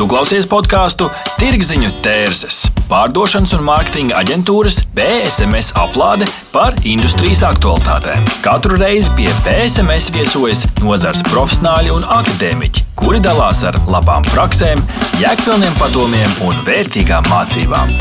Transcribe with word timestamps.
Tu 0.00 0.06
klausies 0.08 0.46
podkāstu 0.48 1.10
Tirziņu 1.36 1.90
tērzes, 2.00 2.62
pārdošanas 2.88 3.52
un 3.58 3.66
mārketinga 3.66 4.16
aģentūras 4.22 4.78
PSMS 4.96 5.74
aplāde 5.76 6.24
par 6.54 6.72
industrijas 6.88 7.42
aktualitātēm. 7.50 8.24
Katru 8.40 8.80
reizi 8.80 9.12
pie 9.18 9.28
PSMS 9.44 10.08
viesojas 10.16 10.64
nozars 10.80 11.20
profesionāļi 11.28 11.92
un 11.98 12.08
akadēmiķi, 12.16 12.86
kuri 12.96 13.20
dalās 13.20 13.60
ar 13.68 13.76
labām 13.92 14.24
praksēm, 14.32 14.80
jēgpilniem 15.20 15.76
padomiem 15.76 16.38
un 16.48 16.64
vērtīgām 16.64 17.28
mācībām. 17.28 17.92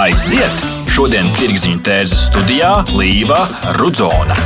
Aiziet! 0.00 0.72
Šodien 0.92 1.28
Tirziņu 1.38 1.84
tērzes 1.84 2.26
studijā 2.30 2.72
Līva 2.96 3.44
Rudzona. 3.78 4.36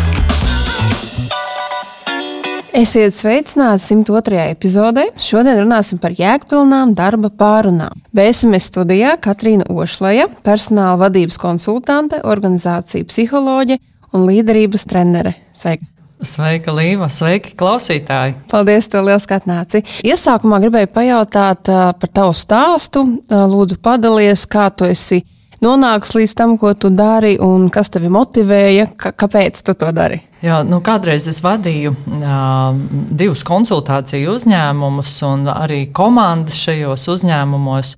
Esiet 2.77 3.14
sveicināti 3.16 3.80
102. 3.86 4.36
epizodē. 4.52 5.06
Šodien 5.16 5.62
runāsim 5.62 5.96
par 5.96 6.12
jēgpilnām 6.12 6.90
darba 6.93 7.30
pārunām. 7.32 8.03
BSMS 8.12 8.67
studijā 8.68 9.14
Katrīna 9.17 9.64
Ošlaja, 9.72 10.26
personāla 10.44 10.98
vadības 11.07 11.39
konsultante, 11.40 12.18
organizācija 12.20 13.07
psiholoģe 13.08 13.79
un 14.12 14.26
līderības 14.29 14.84
trenere. 14.90 15.32
Sveika! 15.57 15.89
Sveika, 16.20 16.75
Līva! 16.76 17.08
Sveiki, 17.08 17.54
klausītāji! 17.57 18.36
Paldies, 18.53 18.90
tev 18.93 19.08
liels, 19.08 19.25
ka 19.25 19.40
atnāci. 19.40 19.81
Iesākumā 20.04 20.61
gribēju 20.67 20.93
pajautāt 20.93 21.72
par 21.72 22.12
tavu 22.12 22.36
stāstu. 22.36 23.06
Lūdzu, 23.32 23.81
padalies, 23.81 24.45
kā 24.53 24.68
tu 24.68 24.84
esi 24.84 25.22
nonākus 25.65 26.15
līdz 26.17 26.35
tam, 26.37 26.55
ko 26.61 26.73
tu 26.75 26.91
dari, 26.95 27.37
un 27.43 27.69
kas 27.73 27.91
tevi 27.93 28.11
motivēja, 28.13 28.89
kāpēc 28.96 29.61
tu 29.67 29.75
to 29.79 29.91
dari? 29.96 30.21
Jā, 30.45 30.61
nu, 30.69 30.81
kādreiz 30.85 31.27
es 31.31 31.41
vadīju 31.45 31.95
uh, 31.95 32.77
divus 33.17 33.45
konsultāciju 33.47 34.37
uzņēmumus 34.37 35.15
un 35.29 35.48
arī 35.53 35.87
komandas 35.97 36.59
šajos 36.67 37.09
uzņēmumos. 37.17 37.95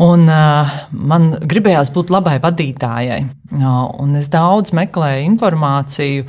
Un, 0.00 0.24
uh, 0.32 0.76
man 0.96 1.34
gribējās 1.44 1.92
būt 1.92 2.12
labai 2.14 2.38
vadītājai. 2.40 3.20
Uh, 3.52 4.16
es 4.16 4.30
daudz 4.32 4.72
meklēju 4.76 5.26
informāciju, 5.34 6.28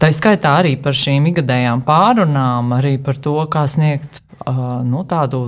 tā 0.00 0.08
skaitā 0.16 0.56
arī 0.62 0.78
par 0.80 0.96
šīm 0.96 1.28
ikgadējām 1.30 1.84
pārunām, 1.84 2.72
arī 2.78 2.96
par 3.04 3.20
to, 3.20 3.36
kā 3.52 3.66
sniegt 3.68 4.22
uh, 4.46 4.80
nu, 4.86 5.04
tādu 5.04 5.44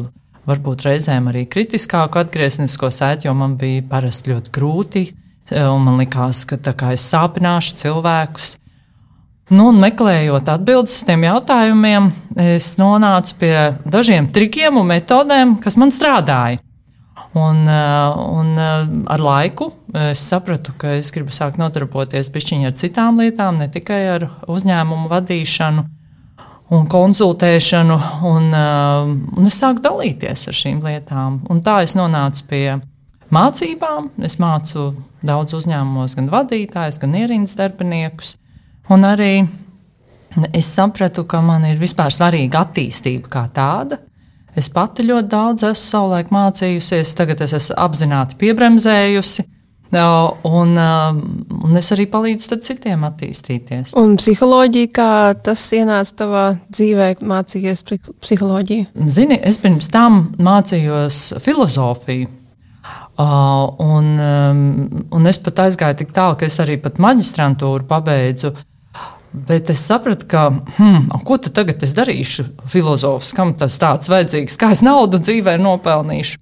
varbūt 0.49 0.85
reizēm 0.87 1.31
arī 1.31 1.45
kritiskāku 1.51 2.21
atgrieznisko 2.21 2.91
sēdi, 2.93 3.29
jo 3.29 3.35
man 3.39 3.57
bija 3.61 3.85
parasti 3.89 4.33
ļoti 4.33 4.53
grūti. 4.55 5.07
Man 5.55 5.99
likās, 6.01 6.45
ka 6.49 6.93
es 6.95 7.05
sāpināšu 7.13 7.77
cilvēkus. 7.83 8.55
Nu, 9.53 9.69
meklējot 9.77 10.49
atbildes 10.49 10.95
uz 10.97 11.03
tiem 11.05 11.27
jautājumiem, 11.27 12.07
es 12.41 12.71
nonācu 12.81 13.35
pie 13.43 13.57
dažiem 13.85 14.31
trikiem 14.33 14.79
un 14.81 14.89
metodēm, 14.89 15.59
kas 15.61 15.77
man 15.77 15.93
strādāja. 15.93 16.63
Un, 17.35 17.67
un 17.67 18.55
ar 19.11 19.21
laiku 19.21 19.73
es 20.07 20.23
sapratu, 20.23 20.73
ka 20.79 20.95
es 21.01 21.11
gribu 21.13 21.35
sākt 21.35 21.59
nodarboties 21.59 22.31
ar 22.31 22.73
citām 22.79 23.19
lietām, 23.19 23.59
ne 23.59 23.69
tikai 23.69 24.01
ar 24.15 24.29
uzņēmumu 24.47 25.11
vadīšanu 25.11 25.85
un 26.75 26.87
konsultēšanu, 26.91 27.97
un, 28.29 28.49
uh, 28.55 29.11
un 29.39 29.49
es 29.49 29.59
sāku 29.61 29.83
dalīties 29.85 30.49
ar 30.51 30.57
šīm 30.59 30.83
lietām. 30.85 31.43
Un 31.51 31.63
tā 31.65 31.81
es 31.87 31.95
nonācu 31.99 32.47
pie 32.51 32.65
mācībām. 33.35 34.11
Es 34.27 34.39
mācu 34.43 34.93
daudz 35.25 35.57
uzņēmumos, 35.59 36.17
gan 36.19 36.31
vadītājus, 36.33 37.01
gan 37.03 37.15
ierīnas 37.21 37.57
darbiniekus. 37.59 38.35
Un 38.93 39.07
arī 39.09 39.47
es 40.53 40.69
sapratu, 40.75 41.25
ka 41.29 41.41
man 41.45 41.65
ir 41.69 41.81
vispār 41.81 42.13
svarīga 42.15 42.65
attīstība 42.67 43.31
kā 43.33 43.47
tāda. 43.55 44.01
Es 44.55 44.69
pati 44.71 45.07
ļoti 45.07 45.31
daudz 45.31 45.67
esmu 45.67 45.89
savulaik 45.89 46.31
mācījusies, 46.35 47.15
tagad 47.19 47.43
es 47.43 47.57
esmu 47.59 47.79
apzināti 47.87 48.39
piebremzējusi. 48.39 49.49
Un, 49.95 50.75
un 50.75 51.79
es 51.79 51.91
arī 51.95 52.07
palīdzu 52.11 52.59
citiem 52.65 53.05
attīstīties. 53.07 53.95
Un 54.01 54.17
psiholoģija, 54.21 54.91
kā 54.95 55.11
tas 55.47 55.65
ienāca 55.77 56.19
tavā 56.25 56.45
dzīvē, 56.69 57.11
mācījies 57.23 57.85
psiholoģiju? 58.25 59.09
Zini, 59.09 59.39
es 59.43 59.61
pirms 59.63 59.91
tam 59.95 60.35
mācījos 60.43 61.41
filozofiju. 61.45 62.31
Uh, 63.15 63.71
un, 63.79 64.07
um, 64.19 65.05
un 65.15 65.31
es 65.31 65.39
pat 65.39 65.69
aizgāju 65.69 66.01
tik 66.01 66.15
tālu, 66.17 66.35
ka 66.35 66.49
es 66.49 66.59
arī 66.59 66.81
maģistrantūru 66.83 67.87
pabeidzu. 67.87 68.51
Bet 69.35 69.71
es 69.71 69.83
sapratu, 69.83 70.27
ka, 70.31 70.49
hmm, 70.77 71.11
ko 71.27 71.39
tad 71.43 71.55
tagad 71.55 71.83
es 71.83 71.95
darīšu? 71.95 72.45
Filozofs, 72.71 73.33
kam 73.35 73.55
tas 73.59 73.79
tāds 73.83 74.11
vajadzīgs, 74.11 74.59
kā 74.59 74.71
es 74.75 74.83
naudu 74.83 75.19
dzīvē 75.23 75.57
nopelnīšu? 75.63 76.39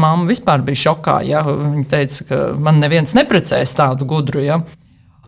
Māma 0.00 0.28
vispār 0.28 0.62
bija 0.64 0.88
šokā. 0.88 1.18
Ja? 1.28 1.42
Viņa 1.46 1.88
teica, 1.90 2.28
ka 2.28 2.40
man 2.58 2.80
neviens 2.82 3.14
neprecēs 3.16 3.76
tādu 3.78 4.08
gudru. 4.08 4.42
Ja? 4.44 4.62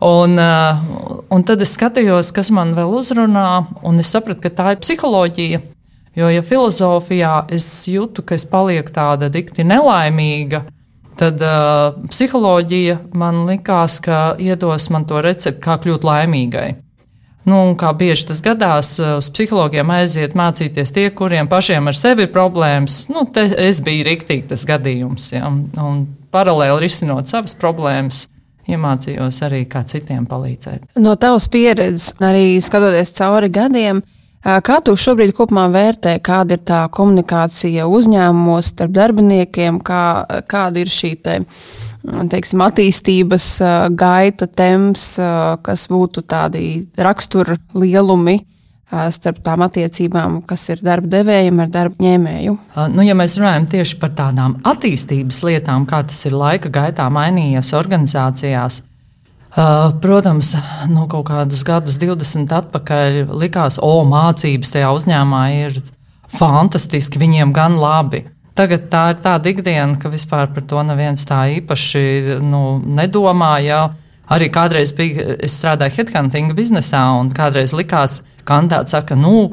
Un, 0.05 0.39
eh, 0.39 0.83
un 1.31 1.45
tad 1.47 1.63
es 1.65 1.77
skatījos, 1.77 2.33
kas 2.35 2.51
man 2.51 2.75
vēl 2.77 2.93
uzrunā, 2.99 3.49
un 3.83 3.99
es 4.03 4.11
sapratu, 4.13 4.43
ka 4.45 4.51
tā 4.51 4.75
ir 4.75 4.83
psiholoģija. 4.83 5.63
Jo, 6.15 6.29
ja 6.31 6.43
filozofijā 6.47 7.33
es 7.51 7.67
jūtu, 7.91 8.23
ka 8.23 8.37
es 8.39 8.45
palieku 8.47 8.93
tāda 8.95 9.27
dikti 9.35 9.65
nelaimīga, 9.67 10.61
tad 11.19 11.43
uh, 11.43 11.97
psiholoģija 12.07 13.01
man 13.19 13.41
likās, 13.49 13.97
ka 14.03 14.37
iedos 14.39 14.87
man 14.95 15.09
to 15.11 15.19
recepti, 15.25 15.59
kā 15.65 15.75
kļūt 15.83 16.07
laimīgai. 16.07 16.69
Nu, 17.45 17.75
kā 17.77 17.91
bieži 17.93 18.31
tas 18.31 18.41
gadās, 18.45 18.95
eh, 18.99 19.17
uz 19.19 19.29
psihologiem 19.31 19.91
aiziet 19.93 20.37
mācīties 20.39 20.93
tie, 20.97 21.11
kuriem 21.11 21.49
pašiem 21.49 21.89
ar 21.89 21.97
sevi 21.97 22.25
ir 22.25 22.33
problēmas. 22.33 23.05
Nu, 23.13 23.27
es 23.37 23.83
biju 23.85 24.07
rīktīgi 24.09 24.49
tas 24.49 24.65
gadījums. 24.65 25.33
Ja, 25.33 25.49
un 25.49 26.07
paralēli 26.33 26.87
risinot 26.87 27.29
savas 27.29 27.55
problēmas, 27.55 28.27
iemācījos 28.69 29.43
arī 29.45 29.65
kā 29.69 29.85
citiem 29.85 30.25
palīdzēt. 30.27 30.89
No 30.97 31.17
tavas 31.21 31.49
pieredzes, 31.53 32.15
arī 32.25 32.63
skatoties 32.65 33.13
cauri 33.19 33.53
gadiem, 33.53 34.03
kā 34.45 34.79
tu 34.85 34.95
šobrīd 34.99 35.33
kopumā 35.37 35.67
vērtē, 35.73 36.19
kāda 36.25 36.59
ir 36.59 36.65
tā 36.69 36.85
komunikācija 36.93 37.87
uzņēmumos 37.89 38.73
starp 38.75 38.95
darbiniekiem, 38.97 39.81
kā, 39.85 40.05
kāda 40.51 40.85
ir 40.85 40.93
šī 40.93 41.13
te 41.25 41.39
teiksim, 42.31 42.65
attīstības 42.65 43.51
gaita, 43.97 44.49
temps, 44.49 45.15
kas 45.65 45.87
būtu 45.91 46.25
tādi 46.29 46.67
rakstura 46.97 47.57
lielumi 47.75 48.41
starp 49.11 49.41
tām 49.43 49.65
attiecībām, 49.65 50.43
kas 50.47 50.69
ir 50.71 50.83
darba 50.85 51.09
devējiem 51.17 51.63
ar 51.65 51.71
darba 51.73 52.05
ņēmēju. 52.05 52.57
Nu, 52.95 53.03
ja 53.03 53.17
mēs 53.19 53.39
runājam 53.41 53.67
tieši 53.73 53.99
par 53.99 54.13
tādām 54.15 54.59
attīstības 54.71 55.41
lietām, 55.49 55.87
kā 55.89 56.05
tas 56.07 56.21
ir 56.29 56.37
laika 56.37 56.71
gaitā 56.71 57.09
mainījies 57.11 57.73
organizācijās, 57.75 58.83
protams, 60.03 60.55
no 60.91 61.07
kaut 61.11 61.29
kādus 61.29 61.65
gadus, 61.67 61.99
20 62.03 62.53
atpakaļ, 62.59 63.25
likās, 63.39 63.79
o, 63.79 64.03
mācības 64.09 64.75
tajā 64.75 64.93
uzņēmumā 64.97 65.43
ir 65.61 65.83
fantastiski, 66.35 67.21
viņiem 67.23 67.53
gan 67.55 67.79
labi. 67.79 68.25
Tagad 68.55 68.87
tā 68.91 69.05
ir 69.11 69.21
tāda 69.23 69.51
ikdiena, 69.51 69.99
ka 69.99 70.11
vispār 70.13 70.51
par 70.55 70.63
to 70.71 70.83
neviens 70.87 71.27
tā 71.27 71.41
īpaši 71.57 72.39
nu, 72.43 72.79
nedomā. 72.87 73.57
Jā. 73.65 73.83
Arī 74.35 74.49
kādreiz 74.49 74.95
bija, 74.97 75.35
es 75.43 75.59
strādāju 75.59 75.99
headhunting 75.99 76.55
biznesā, 76.57 77.03
un 77.19 77.33
kādreiz 77.35 77.75
likās, 77.77 78.23
ka 78.41 78.55
kandidāts 78.55 78.95
saka, 78.95 79.19
nu, 79.19 79.51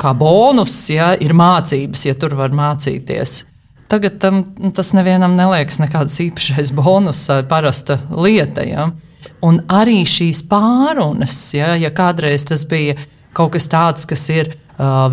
kā 0.00 0.12
bonus, 0.16 0.74
ja 0.92 1.14
ir 1.18 1.34
mācības, 1.36 2.04
ja 2.06 2.14
tur 2.14 2.36
var 2.38 2.52
mācīties. 2.54 3.40
Tagad 3.90 4.20
tam, 4.22 4.44
tas 4.76 4.92
nevienam 4.94 5.34
neliekas 5.34 5.80
nekāds 5.82 6.20
īpašais 6.22 6.70
bonus, 6.76 7.24
parasta 7.50 7.98
lieta. 8.14 8.62
Ja. 8.68 8.90
Un 9.46 9.62
arī 9.72 10.02
šīs 10.04 10.42
pārunas, 10.48 11.36
ja, 11.56 11.72
ja 11.80 11.88
kādreiz 11.94 12.44
tas 12.48 12.66
bija 12.68 12.98
kaut 13.36 13.54
kas 13.54 13.68
tāds, 13.72 14.04
kas 14.08 14.26
ir 14.32 14.52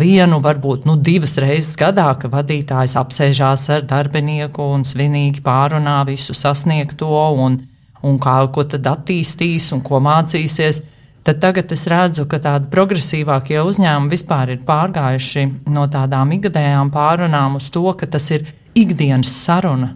vienu, 0.00 0.40
varbūt 0.40 0.86
nu, 0.88 0.96
divas 0.96 1.36
reizes 1.40 1.76
gadā, 1.76 2.08
ka 2.20 2.30
vadītājs 2.32 2.96
apsēžās 2.96 3.68
ar 3.74 3.82
darbinieku 3.88 4.64
un 4.74 4.84
svinīgi 4.84 5.42
pārunā 5.44 6.04
visu 6.08 6.34
sasniegto 6.34 7.08
un, 7.36 7.60
un 8.02 8.18
kā, 8.18 8.40
ko 8.52 8.64
tad 8.64 8.86
attīstīs 8.86 9.72
un 9.76 9.82
ko 9.84 10.00
mācīsies. 10.00 10.82
Tad 11.24 11.40
tagad 11.42 11.72
es 11.74 11.84
redzu, 11.90 12.24
ka 12.24 12.38
tādi 12.40 12.70
progresīvākie 12.72 13.58
uzņēmumi 13.60 14.12
vispār 14.12 14.54
ir 14.54 14.62
pārgājuši 14.64 15.44
no 15.68 15.84
tādām 15.92 16.32
ikgadējām 16.38 16.92
pārunām 16.94 17.58
uz 17.58 17.68
to, 17.74 17.84
ka 17.92 18.08
tas 18.08 18.30
ir 18.32 18.46
ikdienas 18.78 19.34
saruna. 19.44 19.92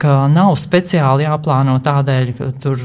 Ka 0.00 0.24
nav 0.28 0.56
speciāli 0.58 1.24
jāplāno 1.24 1.76
tādēļ, 1.84 2.32
ka 2.38 2.50
tur 2.60 2.80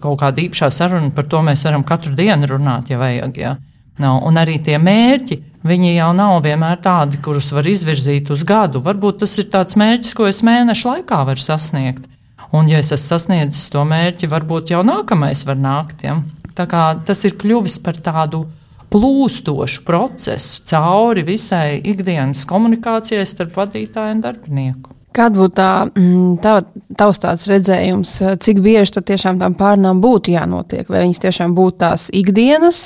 kaut 0.00 0.20
kāda 0.22 0.40
īpašā 0.46 0.70
saruna, 0.72 1.12
par 1.14 1.28
to 1.30 1.42
mēs 1.44 1.66
varam 1.68 1.84
katru 1.86 2.14
dienu 2.16 2.48
runāt, 2.54 2.90
ja 2.90 3.00
vajag. 3.00 3.36
Ja. 3.36 3.56
Nav. 4.00 4.22
Un 4.28 4.40
arī 4.40 4.58
tie 4.64 4.78
mērķi, 4.80 5.40
Viņi 5.66 5.96
jau 5.96 6.12
nav 6.14 6.36
vienmēr 6.44 6.78
tādi, 6.82 7.18
kurus 7.22 7.48
var 7.54 7.66
izvirzīt 7.66 8.28
uz 8.30 8.44
gadu. 8.46 8.78
Varbūt 8.84 9.22
tas 9.24 9.32
ir 9.40 9.48
tāds 9.50 9.74
mērķis, 9.78 10.12
ko 10.14 10.28
es 10.28 10.44
mēnešu 10.46 10.92
laikā 10.92 11.22
varu 11.26 11.42
sasniegt. 11.42 12.04
Un, 12.54 12.68
ja 12.70 12.78
es 12.78 12.92
esmu 12.94 13.16
sasniedzis 13.16 13.72
to 13.74 13.82
mērķi, 13.88 14.28
varbūt 14.30 14.70
jau 14.70 14.84
nākamais 14.86 15.42
var 15.48 15.58
nākt. 15.58 16.04
Ja? 16.06 16.20
Tas 16.54 17.24
ir 17.26 17.34
kļuvis 17.40 17.80
par 17.82 17.98
tādu 17.98 18.44
plūstošu 18.94 19.82
procesu 19.88 20.62
cauri 20.70 21.26
visai 21.26 21.80
ikdienas 21.82 22.46
komunikācijai 22.46 23.26
starp 23.26 23.58
vadītāju 23.58 24.14
un 24.14 24.22
darbinieku. 24.22 24.95
Kāda 25.16 25.40
būtu 25.40 25.56
tā, 25.56 25.70
mm, 25.88 26.32
tā, 26.44 26.58
tavs 26.98 27.20
tāds 27.22 27.46
redzējums, 27.48 28.16
cik 28.44 28.60
bieži 28.64 29.00
tiešām 29.00 29.40
tām 29.40 29.56
pārnām 29.56 30.02
būtu 30.04 30.34
jānotiek? 30.34 30.88
Vai 30.92 31.06
viņas 31.06 31.22
tiešām 31.24 31.54
būtu 31.56 31.78
tās 31.80 32.10
ikdienas, 32.12 32.82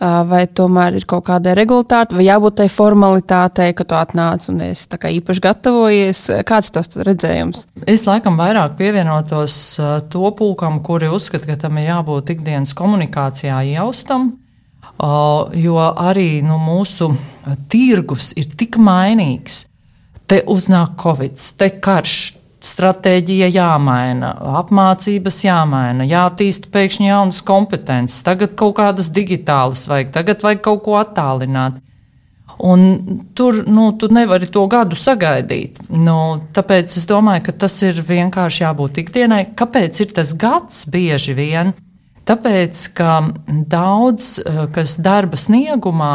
vai 0.00 0.40
tomēr 0.50 0.98
ir 0.98 1.04
kaut 1.06 1.28
kāda 1.28 1.54
regulātāte, 1.54 2.16
vai 2.18 2.26
jābūt 2.26 2.56
tai 2.58 2.66
formalitātei, 2.72 3.70
ka 3.78 3.86
tu 3.86 3.94
atnāc 3.94 4.48
un 4.50 4.64
es 4.66 4.86
tā 4.90 4.98
kā 4.98 5.12
īpaši 5.14 5.44
gatavojies? 5.44 6.22
Kāds 6.48 6.72
tas 6.74 6.90
redzējums? 6.98 7.66
Es 7.86 8.06
laikam 8.08 8.40
vairāk 8.40 8.74
pievienotos 8.80 9.58
to 10.10 10.32
pulkam, 10.34 10.80
kuri 10.82 11.12
uzskata, 11.14 11.46
ka 11.52 11.60
tam 11.66 11.78
ir 11.78 11.92
jābūt 11.92 12.34
ikdienas 12.34 12.74
komunikācijā 12.74 13.60
ijaustam, 13.70 14.32
jo 14.98 15.78
arī 15.78 16.42
nu, 16.42 16.58
mūsu 16.58 17.12
tirgus 17.70 18.32
ir 18.40 18.50
tik 18.58 18.80
mainīgs 18.82 19.68
te 20.30 20.40
uznāk 20.50 20.96
Covid, 21.00 21.38
te 21.58 21.70
karš, 21.84 22.16
stratēģija 22.64 23.50
jāmaina, 23.52 24.30
apmācības 24.62 25.42
jāmaina, 25.44 26.06
jātīsta 26.08 26.70
pēkšņi 26.72 27.10
jaunas 27.10 27.42
kompetences, 27.44 28.22
tagad 28.24 28.54
kaut 28.58 28.78
kādas 28.78 29.10
digitālas 29.12 29.84
vajag, 29.90 30.14
tagad 30.14 30.44
vajag 30.46 30.62
kaut 30.64 30.84
ko 30.86 30.96
attālināt. 31.00 31.80
Un 32.64 32.84
tur 33.34 33.64
nu, 33.66 33.88
tu 33.98 34.06
nevari 34.14 34.46
to 34.52 34.62
gadu 34.70 34.96
sagaidīt. 34.96 35.80
Nu, 35.90 36.38
tāpēc 36.54 36.92
es 37.00 37.08
domāju, 37.10 37.48
ka 37.48 37.54
tas 37.64 37.74
ir 37.82 37.98
vienkārši 37.98 38.62
jābūt 38.62 39.00
ikdienai. 39.02 39.40
Kāpēc 39.58 39.98
ir 40.04 40.12
tas 40.14 40.30
gads 40.38 40.84
bieži 40.86 41.34
vien? 41.34 41.72
Tāpēc, 42.24 42.84
ka 42.96 43.18
daudz 43.68 44.38
eh, 44.38 44.62
kas 44.72 44.96
darba 45.02 45.36
sniegumā 45.40 46.14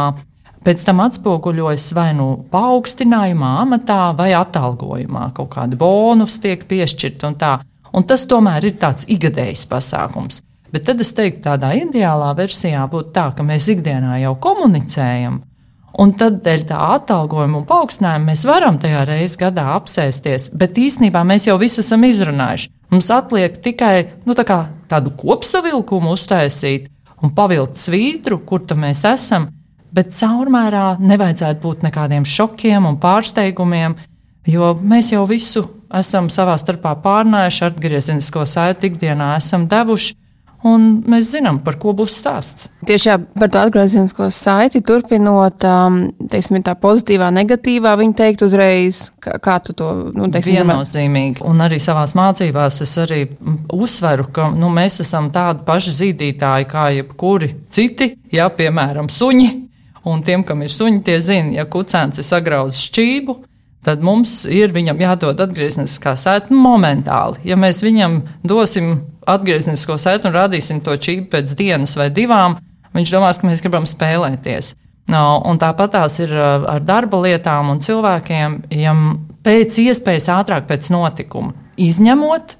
pēc 0.66 0.84
tam 0.86 1.02
atspoguļojas 1.06 1.88
vai 1.96 2.10
nu 2.16 2.28
paaugstinājumā, 2.52 3.54
amatā 3.64 4.02
vai 4.18 4.30
atalgojumā. 4.36 5.30
Kaut 5.36 5.52
kādi 5.54 5.78
bonus 5.80 6.38
tiek 6.42 6.64
piešķirti 6.68 7.28
un 7.28 7.36
tā. 7.40 7.58
Un 7.96 8.06
tas 8.06 8.26
tomēr 8.30 8.68
ir 8.68 8.78
tāds 8.78 9.08
ikgadējs 9.10 9.66
pasākums. 9.70 10.42
Bet 10.70 10.84
tad 10.86 11.00
es 11.02 11.10
teiktu, 11.16 11.42
tādā 11.48 11.72
ideālā 11.74 12.30
versijā 12.38 12.84
būtu 12.90 13.10
tā, 13.16 13.30
ka 13.34 13.42
mēs 13.46 13.66
ikdienā 13.72 14.20
jau 14.22 14.36
komunicējam, 14.38 15.40
un 15.98 16.12
tad 16.14 16.38
dēļ 16.44 16.66
tā 16.68 16.78
atalgojuma 16.94 17.58
un 17.58 17.66
paaugstinājuma 17.66 18.30
mēs 18.30 18.44
varam 18.46 18.78
tajā 18.78 19.02
reizē 19.08 19.40
gadā 19.48 19.66
apsēsties, 19.74 20.52
bet 20.54 20.78
īsnībā 20.78 21.24
mēs 21.26 21.48
jau 21.48 21.58
visu 21.58 21.82
esam 21.82 22.06
izrunājuši. 22.06 22.70
Mums 22.94 23.10
atliek 23.14 23.58
tikai 23.62 23.94
nu, 24.26 24.34
tā 24.38 24.46
tādu 24.90 25.12
kopsavilkumu 25.18 26.14
uztaisīt 26.14 26.86
un 27.22 27.34
pavilkt 27.34 27.78
svītru, 27.78 28.38
kur 28.46 28.62
mēs 28.78 29.02
esam 29.10 29.50
bet 29.94 30.14
caurmērā 30.16 30.94
nevajadzētu 31.00 31.62
būt 31.64 31.84
nekādiem 31.88 32.26
šokiem 32.28 32.86
un 32.88 32.98
pārsteigumiem, 33.02 33.96
jo 34.48 34.72
mēs 34.80 35.12
jau 35.14 35.26
visu 35.30 35.66
esam 36.00 36.30
savā 36.30 36.56
starpā 36.60 36.94
pārnājuši, 37.02 37.66
atgriezenisko 37.70 38.46
saiti 38.46 38.90
ikdienā 38.90 39.34
esam 39.40 39.68
devuši. 39.70 40.16
Un 40.60 40.98
mēs 41.08 41.30
zinām, 41.32 41.62
par 41.64 41.78
ko 41.80 41.94
būs 41.96 42.18
stāsts. 42.20 42.66
Tieši 42.84 43.06
jā, 43.08 43.14
par 43.40 43.48
to 43.48 43.62
atgriezenisko 43.62 44.26
saiti, 44.34 44.82
turpinot, 44.84 45.64
um, 45.64 45.96
teiksim, 46.28 46.58
tā 46.66 46.74
pozitīvā, 46.76 47.30
negatīvā, 47.32 47.94
viņa 47.96 48.16
teikt 48.18 48.44
uzreiz, 48.44 49.06
kā, 49.24 49.38
kā 49.40 49.54
tu 49.64 49.72
to 49.78 49.88
nu, 50.12 50.28
teiksim, 50.28 50.58
viennozīmīgi. 50.58 51.40
Un 51.48 51.64
arī 51.64 51.80
savā 51.80 52.04
mācībās 52.12 52.82
es 52.84 52.92
arī 53.00 53.22
uzsveru, 53.72 54.28
ka 54.36 54.50
nu, 54.52 54.68
mēs 54.76 55.00
esam 55.06 55.32
tādi 55.32 55.64
paši 55.64 55.96
zīdītāji 55.96 56.68
kā 56.68 56.90
jebkuri 56.98 57.54
citi, 57.72 58.12
ja, 58.28 58.52
piemēram, 58.52 59.08
suņi 59.08 59.48
Un 60.08 60.22
tiem, 60.24 60.44
kam 60.46 60.62
ir 60.64 60.72
suņi, 60.72 61.02
tie 61.04 61.18
zina, 61.20 61.52
ja 61.58 61.66
kucēns 61.68 62.20
ir 62.20 62.24
sagrauzis 62.24 62.86
šķību, 62.88 63.36
tad 63.84 64.04
mums 64.04 64.44
ir 64.48 64.72
viņam 64.72 65.00
jādod 65.00 65.40
atgriezniskā 65.44 66.14
sēta 66.16 66.56
momentāli. 66.56 67.40
Ja 67.48 67.58
mēs 67.60 67.82
viņam 67.84 68.20
dosim 68.44 68.92
atgrieznisko 69.28 69.96
sētu 70.00 70.30
un 70.30 70.36
rādīsim 70.36 70.80
to 70.84 70.96
čību 70.96 71.28
pēc 71.34 71.54
dienas 71.58 71.96
vai 72.00 72.10
divām, 72.12 72.58
viņš 72.96 73.12
domās, 73.14 73.40
ka 73.40 73.48
mēs 73.48 73.64
gribam 73.64 73.88
spēlēties. 73.88 74.74
No, 75.10 75.40
tāpat 75.58 75.96
tās 75.96 76.20
ir 76.22 76.32
uh, 76.36 76.66
ar 76.70 76.84
darba 76.86 77.18
lietām 77.24 77.72
un 77.72 77.80
cilvēkiem, 77.82 78.60
ja 78.78 78.94
pēc 79.44 79.80
iespējas 79.82 80.28
ātrāk 80.36 80.68
pēc 80.68 80.90
notikuma, 80.94 81.54
izņemot 81.80 82.54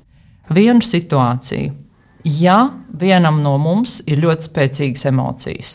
vienu 0.57 0.83
situāciju. 0.83 1.77
Ja 2.25 2.59
vienam 3.01 3.39
no 3.45 3.55
mums 3.61 4.01
ir 4.11 4.21
ļoti 4.25 4.49
spēcīgas 4.51 5.07
emocijas, 5.09 5.71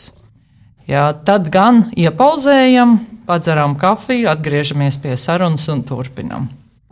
Jā, 0.86 1.08
tad 1.26 1.48
gan 1.50 1.88
iepauzējam, 1.98 3.00
padzeram 3.26 3.74
kafiju, 3.78 4.28
atgriežamies 4.30 5.00
pie 5.02 5.16
sarunas 5.18 5.66
un 5.72 5.82
turpinam. 5.86 6.46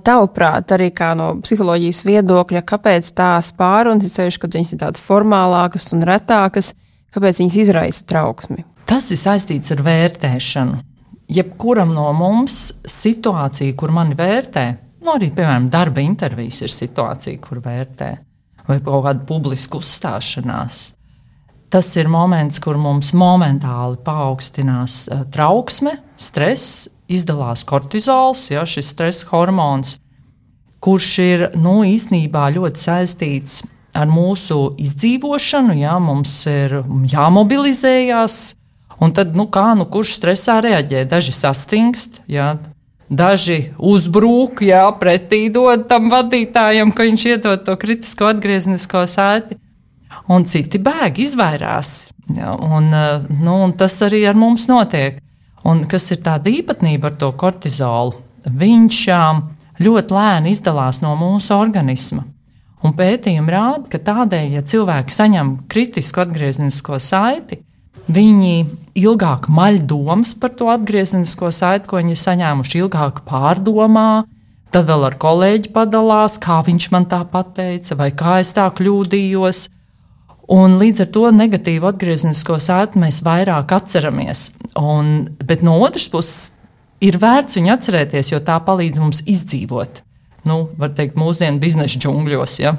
Tavuprāt, 0.04 0.72
arī 0.74 0.90
no 1.16 1.28
psiholoģijas 1.40 2.02
viedokļa, 2.04 2.64
kāpēc 2.66 3.06
tās 3.16 3.52
pārunas, 3.56 4.12
ceļš, 4.12 4.38
kad 4.42 4.56
viņas 4.58 4.72
ir 4.74 4.80
tādas 4.82 5.00
formālākas 5.00 5.92
un 5.94 6.02
retākas, 6.04 6.74
kāpēc 7.14 7.38
viņas 7.40 7.60
izraisa 7.62 8.04
trauksmi? 8.04 8.64
Tas 8.84 9.06
ir 9.14 9.16
saistīts 9.16 9.72
ar 9.72 9.80
vērtēšanu. 9.86 10.82
Jebkuram 11.32 11.94
no 11.94 12.10
mums 12.12 12.58
situācija, 12.84 13.72
kur 13.78 13.94
mani 13.96 14.18
vērtē, 14.18 14.66
nu 15.06 15.14
arī, 15.14 15.30
piemēram, 15.32 15.70
darba 15.72 16.02
intervijas 16.04 16.60
ir 16.66 16.74
situācija, 16.74 17.40
kur 17.40 17.62
vērtē, 17.64 18.10
vai 18.66 18.80
kaut 18.84 19.06
kāda 19.06 19.24
publiska 19.30 19.78
uzstāšanās 19.80 20.82
Tas 21.74 21.88
ir 21.98 22.06
moments, 22.06 22.60
kur 22.62 22.76
mums 22.78 23.08
momentāli 23.18 23.96
paaugstinās 24.06 25.08
uh, 25.10 25.24
trauksme, 25.34 25.96
stress, 26.14 26.84
izdalās 27.10 27.64
kortizols, 27.66 28.44
ja, 28.52 28.62
šis 28.62 28.92
stresa 28.92 29.26
hormons, 29.32 29.96
kurš 30.78 31.08
ir 31.24 31.42
nu, 31.58 31.80
īstenībā 31.82 32.44
ļoti 32.54 32.78
saistīts 32.78 33.64
ar 33.90 34.06
mūsu 34.06 34.76
izdzīvošanu. 34.84 35.74
Ja, 35.80 35.96
mums 35.98 36.36
ir 36.46 36.76
jāmobilizējas, 37.10 38.38
un 39.02 39.16
tad 39.18 39.34
nu, 39.34 39.48
kā 39.50 39.72
nu 39.74 39.88
kurš 39.90 40.14
stresā 40.20 40.60
reaģē? 40.62 41.02
Daži 41.10 41.34
sastingst, 41.34 42.22
ja, 42.30 42.52
Daži 43.14 43.74
uzbrūk, 43.76 44.62
jā, 44.64 44.86
pretī 44.96 45.50
dod 45.52 45.84
tam 45.90 46.06
vadītājam, 46.08 46.94
ka 46.94 47.04
viņš 47.04 47.26
iedod 47.34 47.66
to 47.66 47.74
kritisko 47.82 48.30
atgrieznisko 48.30 49.02
sēdi 49.10 49.58
un 50.28 50.44
citi 50.44 50.78
bēg, 50.78 51.20
izvairās. 51.24 52.06
Ja, 52.34 52.54
un, 52.54 52.92
eh, 52.94 53.26
nu, 53.40 53.62
un 53.64 53.72
tas 53.72 54.00
arī 54.02 54.24
ar 54.28 54.34
mums 54.34 54.66
notiek. 54.66 55.20
Un 55.64 55.84
kas 55.88 56.10
ir 56.10 56.20
tāda 56.20 56.52
īpatnība 56.52 57.04
ar 57.04 57.16
to 57.16 57.32
kortizolu? 57.32 58.14
Viņš 58.44 58.98
ļoti 59.80 60.12
lēni 60.12 60.52
izdalās 60.52 61.00
no 61.02 61.14
mūsu 61.16 61.54
organisma. 61.56 62.24
Un 62.84 62.92
pētījumi 62.92 63.48
rāda, 63.48 63.88
ka 63.88 63.98
tādēļ, 63.98 64.58
ja 64.58 64.62
cilvēki 64.62 65.14
saņem 65.14 65.54
kritisku 65.72 66.20
atgriezenisko 66.20 66.98
saiti, 67.00 67.62
viņi 68.12 68.66
ilgāk 69.00 69.48
maļ 69.48 69.80
domas 69.88 70.34
par 70.36 70.52
to 70.58 70.68
atgriezenisko 70.68 71.48
saiti, 71.48 71.88
ko 71.88 72.02
viņi 72.02 72.12
ir 72.12 72.20
saņēmuši, 72.20 72.82
ilgāk 72.84 73.22
pārdomā, 73.24 74.24
tad 74.74 74.90
vēl 74.90 75.08
ar 75.08 75.16
kolēģi 75.22 75.72
padalās, 75.72 76.36
kā 76.42 76.60
viņš 76.66 76.90
man 76.92 77.08
tā 77.08 77.22
pateica, 77.30 77.96
vai 77.96 78.10
kā 78.12 78.40
es 78.44 78.52
tā 78.52 78.68
kļūdījos. 78.68 79.68
Un 80.52 80.76
līdz 80.76 81.06
ar 81.06 81.08
to 81.14 81.28
negatīvu 81.32 81.88
atgriezenisko 81.88 82.58
sēdi 82.60 83.00
mēs 83.00 83.22
vairāk 83.24 83.70
atceramies. 83.72 84.50
Un, 84.76 85.30
bet 85.40 85.62
no 85.64 85.78
otras 85.80 86.10
puses, 86.12 86.52
ir 87.04 87.16
vērts 87.20 87.56
viņu 87.56 87.72
atcerēties, 87.74 88.32
jo 88.34 88.42
tā 88.44 88.58
palīdz 88.66 89.00
mums 89.00 89.22
izdzīvot. 89.30 90.02
Nu, 90.44 90.66
var 90.76 90.92
teikt, 90.96 91.16
mūsdienu 91.16 91.62
biznesa 91.62 92.00
džungļos. 92.02 92.58
Ja? 92.60 92.74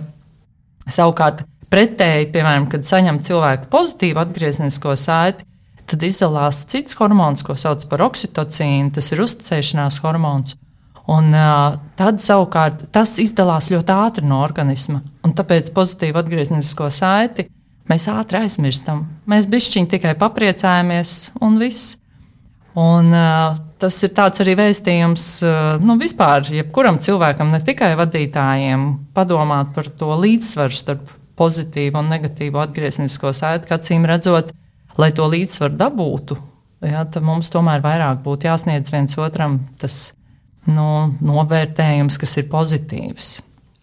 Savukārt, 0.86 1.42
pretēji, 1.74 2.30
piemēram, 2.36 2.68
kad 2.70 2.86
saņem 2.86 3.24
cilvēku 3.26 3.72
pozitīvu 3.74 4.22
atgriezenisko 4.22 4.94
sēdi, 5.02 5.48
tad 5.90 6.06
izdalās 6.06 6.64
cits 6.70 6.98
hormons, 7.00 7.42
ko 7.46 7.58
sauc 7.58 7.88
par 7.90 8.06
oksitocīnu. 8.06 8.94
Tas 8.94 9.10
ir 9.14 9.26
uzticēšanās 9.26 10.00
hormons. 10.06 10.54
Un, 11.10 11.34
uh, 11.38 11.76
tad 11.98 12.22
savukārt 12.22 12.88
tas 12.94 13.18
izdalās 13.22 13.70
ļoti 13.74 13.94
ātri 13.94 14.26
no 14.26 14.40
organisma. 14.46 15.04
Tāpēc 15.26 15.70
pozitīvu 15.74 16.18
atgrieznisko 16.22 16.90
saiti 16.94 17.46
mēs 17.92 18.08
ātri 18.12 18.42
aizmirstam. 18.44 19.06
Mēs 19.30 19.48
bišķiņi 19.52 19.92
tikai 19.96 20.16
papriecājamies 20.20 21.16
un 21.46 21.60
viss. 21.62 21.96
Un, 22.76 23.14
uh, 23.16 23.56
tas 23.80 23.98
ir 24.04 24.12
arī 24.20 24.56
vēstījums 24.60 25.28
uh, 25.48 25.60
nu, 25.80 25.96
vispār, 26.02 26.50
jebkuram 26.52 26.98
cilvēkam, 27.00 27.54
ne 27.54 27.62
tikai 27.64 27.94
vadītājiem, 27.96 28.90
padomāt 29.16 29.72
par 29.78 29.88
to 29.88 30.12
līdzsvaru 30.20 30.76
starp 30.76 31.14
pozitīvu 31.40 32.02
un 32.02 32.12
negatīvu 32.12 32.60
atgrieznisko 32.60 33.32
saiti, 33.36 33.72
acīm 33.72 34.08
redzot, 34.08 34.52
lai 35.00 35.12
to 35.16 35.28
līdzsvaru 35.32 35.80
dabūtu. 35.80 36.38
Tad 36.86 37.24
mums 37.26 37.50
tomēr 37.54 37.82
vairāk 37.84 38.20
būtu 38.26 38.50
jāsniedz 38.50 38.92
viens 38.94 39.16
otram 39.18 39.62
tas 39.82 40.12
no, 40.68 41.16
novērtējums, 41.24 42.20
kas 42.22 42.38
ir 42.42 42.50
pozitīvs. 42.52 43.30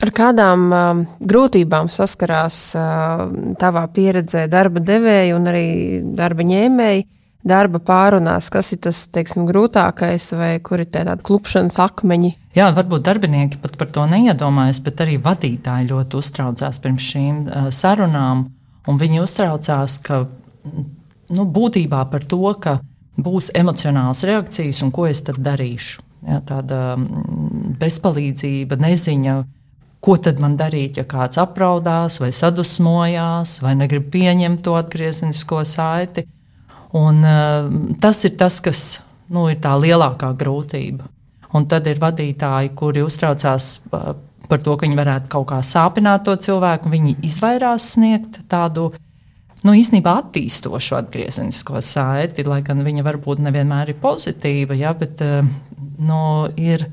Ar 0.03 0.11
kādām 0.11 0.63
uh, 0.75 1.03
grūtībām 1.23 1.91
saskarās 1.93 2.73
uh, 2.75 3.29
tavā 3.59 3.85
pieredzē 3.95 4.49
darba 4.51 4.83
devēja 4.83 5.37
un 5.37 5.47
arī 5.47 5.67
darba 6.19 6.47
ņēmēji 6.49 7.05
darba 7.47 7.79
pārunās? 7.83 8.51
Kas 8.51 8.73
ir 8.75 8.81
tas 8.89 9.05
teiksim, 9.15 9.47
grūtākais 9.47 10.27
vai 10.35 10.57
kur 10.65 10.83
ir 10.83 10.91
tādi 10.91 11.23
klupšanas 11.23 11.79
akmeņi? 11.83 12.33
Jā, 12.59 12.73
varbūt 12.75 13.07
darbinieki 13.07 13.63
pat 13.63 13.79
par 13.79 13.93
to 13.95 14.09
neiedomājas, 14.11 14.83
bet 14.83 15.05
arī 15.07 15.21
vadītāji 15.23 15.93
ļoti 15.93 16.19
uztraucās 16.19 16.83
pirms 16.83 17.09
šīm 17.13 17.41
uh, 17.47 17.71
sarunām. 17.75 18.49
Viņi 18.91 19.23
uztraucās, 19.23 20.01
ka 20.03 20.25
nu, 21.31 21.47
būtībā 21.47 22.03
par 22.11 22.27
to, 22.27 22.43
ka 22.59 22.81
būs 23.23 23.53
emocionāls 23.55 24.27
reakcijas 24.27 24.83
un 24.83 24.91
ko 24.91 25.07
es 25.07 25.23
tad 25.23 25.39
darīšu. 25.39 26.03
Jā, 26.27 26.39
tāda 26.47 26.95
mm, 26.97 27.77
bezpalīdzība, 27.79 28.79
neziņa 28.83 29.41
ko 30.03 30.17
tad 30.19 30.41
man 30.43 30.57
darīt, 30.59 30.99
ja 30.99 31.07
kāds 31.09 31.39
apraudās, 31.39 32.19
vai 32.23 32.33
sadusmojās, 32.35 33.61
vai 33.63 33.77
negrib 33.79 34.09
pieņemt 34.11 34.65
to 34.67 34.75
atgriezenisko 34.79 35.63
saiti. 35.69 36.27
Un, 36.99 37.23
uh, 37.23 37.71
tas 38.03 38.25
ir 38.27 38.35
tas, 38.41 38.59
kas 38.61 38.83
nu, 39.33 39.47
ir 39.49 39.61
tā 39.63 39.77
lielākā 39.79 40.33
grūtība. 40.39 41.07
Un 41.57 41.69
tad 41.69 41.87
ir 41.87 42.01
vadītāji, 42.03 42.73
kuri 42.77 43.05
uztraucās 43.07 43.69
uh, 43.93 44.13
par 44.49 44.61
to, 44.65 44.75
ka 44.77 44.89
viņi 44.89 44.99
varētu 44.99 45.31
kaut 45.33 45.49
kā 45.53 45.61
sāpināt 45.65 46.27
to 46.27 46.35
cilvēku. 46.49 46.91
Viņi 46.93 47.21
izvairās 47.29 47.93
sniegt 47.95 48.41
tādu 48.51 48.91
nu, 49.63 49.77
īstenībā 49.79 50.17
attīstošu 50.25 50.99
atgriezenisko 50.99 51.81
saiti, 51.85 52.45
lai 52.49 52.59
gan 52.67 52.83
viņa 52.85 53.07
varbūt 53.07 53.45
nevienmēr 53.47 53.95
ir 53.95 54.03
pozitīva, 54.03 54.77
ja, 54.77 54.93
bet 54.99 55.23
uh, 55.23 55.47
nu, 56.03 56.25
ir 56.59 56.89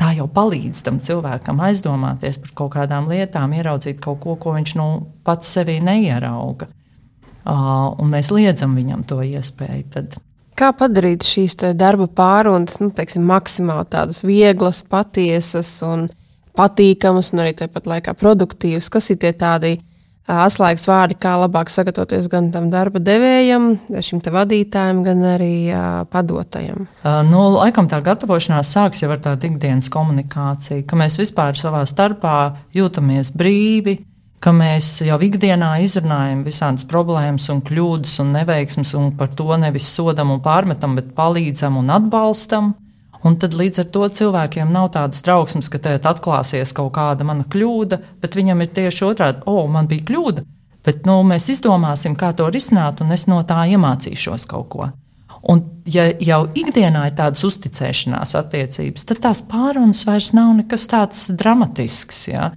tā 0.00 0.14
jau 0.16 0.26
palīdz 0.32 0.82
tam 0.86 0.98
cilvēkam 1.04 1.60
aizdomāties 1.68 2.40
par 2.42 2.54
kaut 2.62 2.72
kādām 2.78 3.10
lietām, 3.10 3.52
ieraudzīt 3.56 4.00
kaut 4.02 4.20
ko, 4.24 4.36
ko 4.40 4.56
viņš 4.56 4.74
nu, 4.80 4.88
pats 5.26 5.52
sevī 5.58 5.78
neierauga. 5.84 6.70
Uh, 7.40 7.92
un 8.00 8.10
mēs 8.12 8.30
liedzam 8.32 8.74
viņam 8.76 9.04
to 9.08 9.20
iespēju. 9.24 9.84
Tad. 9.94 10.16
Kā 10.60 10.70
padarīt 10.76 11.24
šīs 11.24 11.56
darba 11.78 12.06
pārunas 12.06 12.80
nu, 12.82 12.90
teiksim, 12.92 13.24
maksimāli 13.28 13.86
tādas 13.92 14.20
vieglas, 14.28 14.82
patiesas 14.84 15.70
un 15.86 16.08
patīkamas, 16.56 17.32
un 17.32 17.44
arī 17.44 17.54
tāpat 17.62 17.88
laikā 17.88 18.16
produktīvas? 18.20 18.90
Kas 18.92 19.08
ir 19.12 19.20
tie 19.22 19.32
tādi 19.32 19.78
atslēgas 20.28 20.86
vārdi, 20.88 21.16
kā 21.20 21.34
labāk 21.40 21.70
sagatavoties 21.72 22.28
gan 22.30 22.50
tam 22.54 22.68
darba 22.72 23.00
devējam, 23.02 23.72
šim 24.02 24.20
te 24.24 24.32
vadītājam, 24.34 25.02
gan 25.06 25.24
arī 25.36 25.54
uh, 25.72 26.02
padotajam? 26.10 26.86
Uh, 27.02 27.22
nu, 27.26 27.42
laikam 27.56 27.88
tā 27.90 28.02
gatavošanās 28.04 28.74
sāksies 28.76 29.06
jau 29.06 29.14
ar 29.14 29.22
tādu 29.24 29.50
ikdienas 29.50 29.90
komunikāciju, 29.92 30.84
ka 30.86 31.00
mēs 31.00 31.18
vispār 31.20 31.58
savā 31.58 31.82
starpā 31.88 32.36
jūtamies 32.76 33.34
brīvi, 33.36 34.00
ka 34.40 34.52
mēs 34.56 35.02
jau 35.04 35.18
ikdienā 35.20 35.74
izrunājam 35.84 36.44
visādas 36.46 36.86
problēmas, 36.88 37.48
un 37.52 37.60
kļūdas 37.66 38.20
un 38.22 38.32
neveiksmes, 38.38 38.94
un 38.96 39.10
par 39.16 39.34
to 39.36 39.50
nevis 39.60 39.88
sodam 39.88 40.32
un 40.36 40.40
pārmetam, 40.44 40.96
bet 40.96 41.12
palīdzam 41.16 41.76
un 41.80 41.92
atbalstam. 41.96 42.72
Un 43.26 43.36
tad 43.36 43.52
līdz 43.52 43.82
ar 43.82 43.88
to 43.92 44.06
cilvēkiem 44.20 44.70
nav 44.72 44.92
tādas 44.94 45.20
trauksmes, 45.24 45.68
ka 45.68 45.80
te 45.82 45.98
atklāsies 45.98 46.72
kaut 46.76 46.94
kāda 46.96 47.26
mana 47.28 47.44
kļūda, 47.44 47.98
bet 48.22 48.38
viņam 48.38 48.64
ir 48.64 48.70
tieši 48.78 49.04
otrādi, 49.10 49.44
o, 49.44 49.58
oh, 49.60 49.68
man 49.68 49.90
bija 49.90 50.06
kļūda, 50.08 50.46
bet 50.86 51.04
nu, 51.08 51.18
mēs 51.28 51.50
izdomāsim, 51.52 52.16
kā 52.16 52.32
to 52.36 52.48
risināt, 52.48 53.02
un 53.04 53.12
es 53.12 53.26
no 53.28 53.42
tā 53.44 53.66
iemācīšos 53.74 54.48
kaut 54.48 54.68
ko. 54.72 54.88
Un, 55.52 55.62
ja 55.88 56.06
jau 56.20 56.42
ikdienā 56.56 57.06
ir 57.08 57.14
tādas 57.16 57.44
uzticēšanās 57.48 58.34
attiecības, 58.40 59.06
tad 59.08 59.22
tās 59.24 59.44
pārunas 59.48 60.02
vairs 60.08 60.34
nav 60.36 60.52
nekas 60.58 60.84
tāds 60.88 61.28
dramatisks. 61.32 62.26
Ja? 62.28 62.50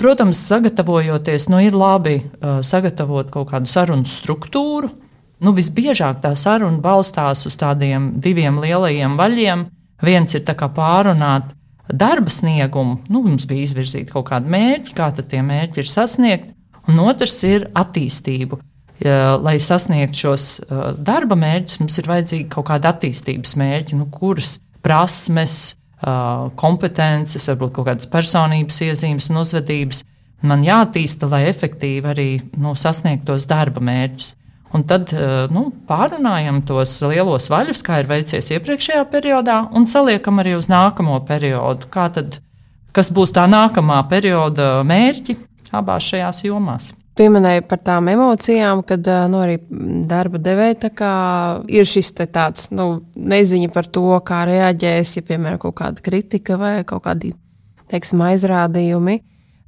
Protams, 0.00 0.40
sagatavojoties, 0.48 1.48
nu, 1.52 1.60
ir 1.64 1.76
labi 1.76 2.18
uh, 2.18 2.60
sagatavot 2.66 3.30
kaut 3.32 3.52
kādu 3.52 3.70
sarunu 3.72 4.08
struktūru, 4.08 4.90
Nu, 5.42 5.50
visbiežāk 5.56 6.20
tā 6.22 6.36
saruna 6.38 6.78
balstās 6.82 7.46
uz 7.48 7.56
tādiem 7.58 8.12
diviem 8.22 8.60
lielajiem 8.62 9.16
vaļiem. 9.18 9.66
Viens 10.02 10.34
ir 10.34 10.44
pārunāt 10.46 11.50
darba 11.90 12.30
sniegumu, 12.30 13.00
nu, 13.10 13.22
mums 13.26 13.46
bija 13.50 13.66
izvirzīti 13.66 14.10
kaut 14.12 14.28
kādi 14.30 14.50
mērķi, 14.50 14.94
kā 14.94 15.10
tie 15.18 15.42
mērķi 15.42 15.82
ir 15.82 15.88
sasniegti, 15.90 16.54
un 16.88 17.00
otrs 17.02 17.42
ir 17.46 17.68
attīstību. 17.74 18.58
Lai 19.42 19.56
sasniegtu 19.58 20.18
šos 20.20 20.44
uh, 20.62 20.82
darba 20.94 21.34
mērķus, 21.34 21.80
mums 21.82 21.96
ir 21.98 22.06
vajadzīgi 22.06 22.48
kaut 22.52 22.68
kādi 22.68 22.86
attīstības 22.86 23.56
mērķi, 23.58 23.98
nu, 23.98 24.06
kuras 24.14 24.60
prasmes, 24.82 25.74
uh, 26.04 26.52
kompetences, 26.58 27.48
varbūt 27.50 27.74
kaut 27.74 27.88
kādas 27.88 28.10
personības 28.10 28.78
iezīmes 28.86 29.26
un 29.32 29.40
uzvedības 29.42 30.04
man 30.46 30.62
jāattīsta, 30.66 31.26
lai 31.30 31.48
efektīvi 31.50 32.12
arī 32.12 32.28
nu, 32.62 32.76
sasniegtu 32.78 33.32
tos 33.32 33.48
darba 33.50 33.82
mērķus. 33.82 34.36
Un 34.72 34.86
tad 34.88 35.12
eh, 35.12 35.50
nu, 35.52 35.66
pārunājam 35.88 36.62
tos 36.64 36.94
lielos 37.04 37.50
vaļus, 37.52 37.82
kā 37.84 38.00
ir 38.00 38.08
veicies 38.08 38.48
iepriekšējā 38.54 39.04
periodā, 39.12 39.58
un 39.76 39.84
saliekam 39.88 40.40
arī 40.40 40.56
uz 40.56 40.70
nākamo 40.72 41.18
periodu. 41.28 41.90
Tad, 41.92 42.38
kas 42.96 43.12
būs 43.12 43.34
tā 43.36 43.44
nākamā 43.50 44.00
perioda 44.08 44.78
mērķi 44.88 45.36
abās 45.76 46.08
šajās 46.08 46.44
jomās? 46.46 46.90
Pieminēju 47.20 47.66
par 47.68 47.82
tām 47.84 48.08
emocijām, 48.08 48.80
kad 48.88 49.04
eh, 49.04 49.26
nu, 49.28 49.42
arī 49.44 49.58
darba 50.08 50.40
devēja 50.40 51.12
ir 51.68 51.88
šis 51.88 52.14
tāds 52.22 52.70
nu, 52.72 53.04
neziņa 53.12 53.68
par 53.74 53.92
to, 53.92 54.08
kā 54.24 54.46
reaģēs, 54.48 55.18
ja 55.18 55.26
piemēram 55.28 55.60
kaut 55.60 55.76
kāda 55.82 56.04
kritika 56.04 56.56
vai 56.56 56.78
kaut 56.88 57.04
kādi 57.04 57.34
teiksim, 57.92 58.24
aizrādījumi. 58.24 59.20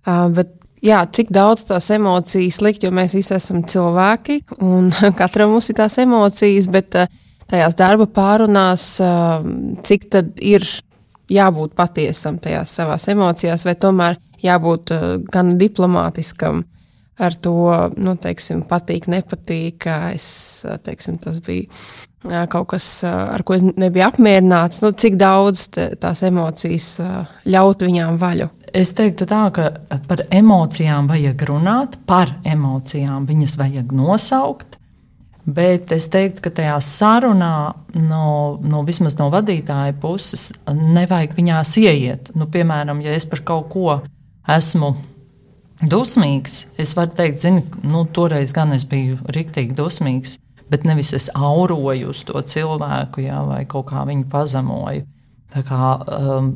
Uh, 0.05 0.29
bet 0.37 0.64
jā, 0.85 1.03
cik 1.17 1.33
daudz 1.35 1.67
tās 1.69 1.89
emocijas 1.95 2.61
likt, 2.65 2.85
jo 2.85 2.93
mēs 2.95 3.15
visi 3.17 3.35
esam 3.37 3.65
cilvēki 3.69 4.41
un 4.65 4.91
katram 5.21 5.55
mums 5.55 5.71
ir 5.71 5.79
tās 5.81 5.99
emocijas, 6.03 6.69
bet 6.73 6.99
eh, 7.01 7.11
tajās 7.51 7.77
darba 7.79 8.09
pārunās, 8.11 8.89
eh, 9.03 9.49
cik 9.87 10.11
tad 10.13 10.35
ir 10.43 10.67
jābūt 11.33 11.75
patiesam 11.79 12.39
tajās 12.43 12.75
savās 12.77 13.09
emocijās, 13.13 13.65
vai 13.67 13.77
tomēr 13.81 14.21
jābūt 14.45 14.95
eh, 14.95 15.11
gan 15.33 15.57
diplomātiskam. 15.61 16.65
Ar 17.15 17.31
to 17.39 17.55
nu, 17.95 18.17
teiksim, 18.19 18.65
patīk, 18.67 19.05
nepatīk. 19.07 19.85
Es, 20.17 20.25
teiksim, 20.83 21.21
tas 21.23 21.37
bija 21.47 22.43
kaut 22.51 22.73
kas, 22.73 22.89
ar 23.07 23.45
ko 23.47 23.55
es 23.55 23.63
nebiju 23.63 24.03
apmierināts. 24.09 24.83
Nu, 24.83 24.91
cik 24.99 25.15
daudz 25.21 25.69
tās 26.03 26.25
emocijas 26.27 26.89
ļaut 27.47 27.87
viņām 27.87 28.19
vaļu? 28.19 28.51
Es 28.75 28.91
teiktu 28.99 29.27
tā, 29.31 29.45
ka 29.55 29.69
par 30.09 30.25
emocijām 30.35 31.07
vajag 31.07 31.45
runāt, 31.47 31.99
par 32.11 32.33
emocijām 32.43 33.29
viņas 33.29 33.55
vajag 33.61 33.93
nosaukt. 33.95 34.81
Bet 35.45 35.93
es 35.93 36.09
teiktu, 36.09 36.41
ka 36.43 36.51
tajā 36.57 36.75
sarunā, 36.83 37.75
no, 37.95 38.27
no 38.65 38.81
vismaz 38.83 39.19
no 39.19 39.29
vadītāja 39.31 39.93
puses, 40.01 40.49
nevajag 40.73 41.37
viņās 41.37 41.75
ieiet. 41.83 42.31
Nu, 42.35 42.49
piemēram, 42.51 43.03
ja 43.05 43.13
es 43.15 43.29
par 43.29 43.45
kaut 43.47 43.69
ko 43.75 43.99
esmu 44.51 44.95
dusmīgs, 45.85 46.65
es 46.81 46.97
varu 46.97 47.13
teikt, 47.15 47.45
zini, 47.45 47.63
nu, 47.85 48.07
toreiz 48.09 48.57
gan 48.57 48.73
es 48.75 48.89
biju 48.89 49.21
rīktīgi 49.37 49.77
dusmīgs, 49.77 50.39
bet 50.73 50.89
nevis 50.89 51.13
es 51.15 51.29
auroju 51.37 52.11
uz 52.11 52.25
to 52.27 52.41
cilvēku, 52.41 53.23
jā, 53.29 53.45
vai 53.47 53.65
kaut 53.69 53.91
kā 53.93 54.03
viņu 54.09 54.27
pazemoju. 54.33 55.05
Tā 55.55 55.63
kā, 55.63 55.89
um, 56.35 56.49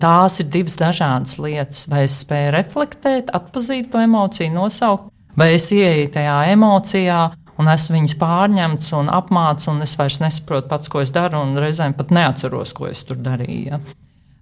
tās 0.00 0.38
ir 0.40 0.48
divas 0.52 0.78
dažādas 0.80 1.36
lietas. 1.42 1.84
Vai 1.92 2.06
es 2.06 2.14
spēju 2.22 2.54
reflektēt, 2.54 3.32
atpazīt 3.36 3.90
to 3.92 4.00
emociju, 4.00 4.54
nosaukt, 4.54 5.10
vai 5.36 5.52
es 5.58 5.68
ieeju 5.74 6.08
tajā 6.14 6.38
emocijā 6.54 7.26
un 7.60 7.68
esmu 7.72 7.98
viņas 7.98 8.16
pārņemts 8.20 8.90
un 8.96 9.12
apmācīts, 9.12 9.68
un 9.72 9.84
es 9.84 9.96
vairs 10.00 10.18
nesaprotu 10.22 10.70
pats, 10.72 10.90
ko 10.92 11.04
es 11.04 11.12
daru, 11.12 11.42
un 11.44 11.56
reizēm 11.60 11.96
pat 11.96 12.12
neatceros, 12.16 12.72
ko 12.76 12.88
es 12.88 13.04
tur 13.08 13.20
darīju. 13.20 13.68
Ja? 13.70 13.80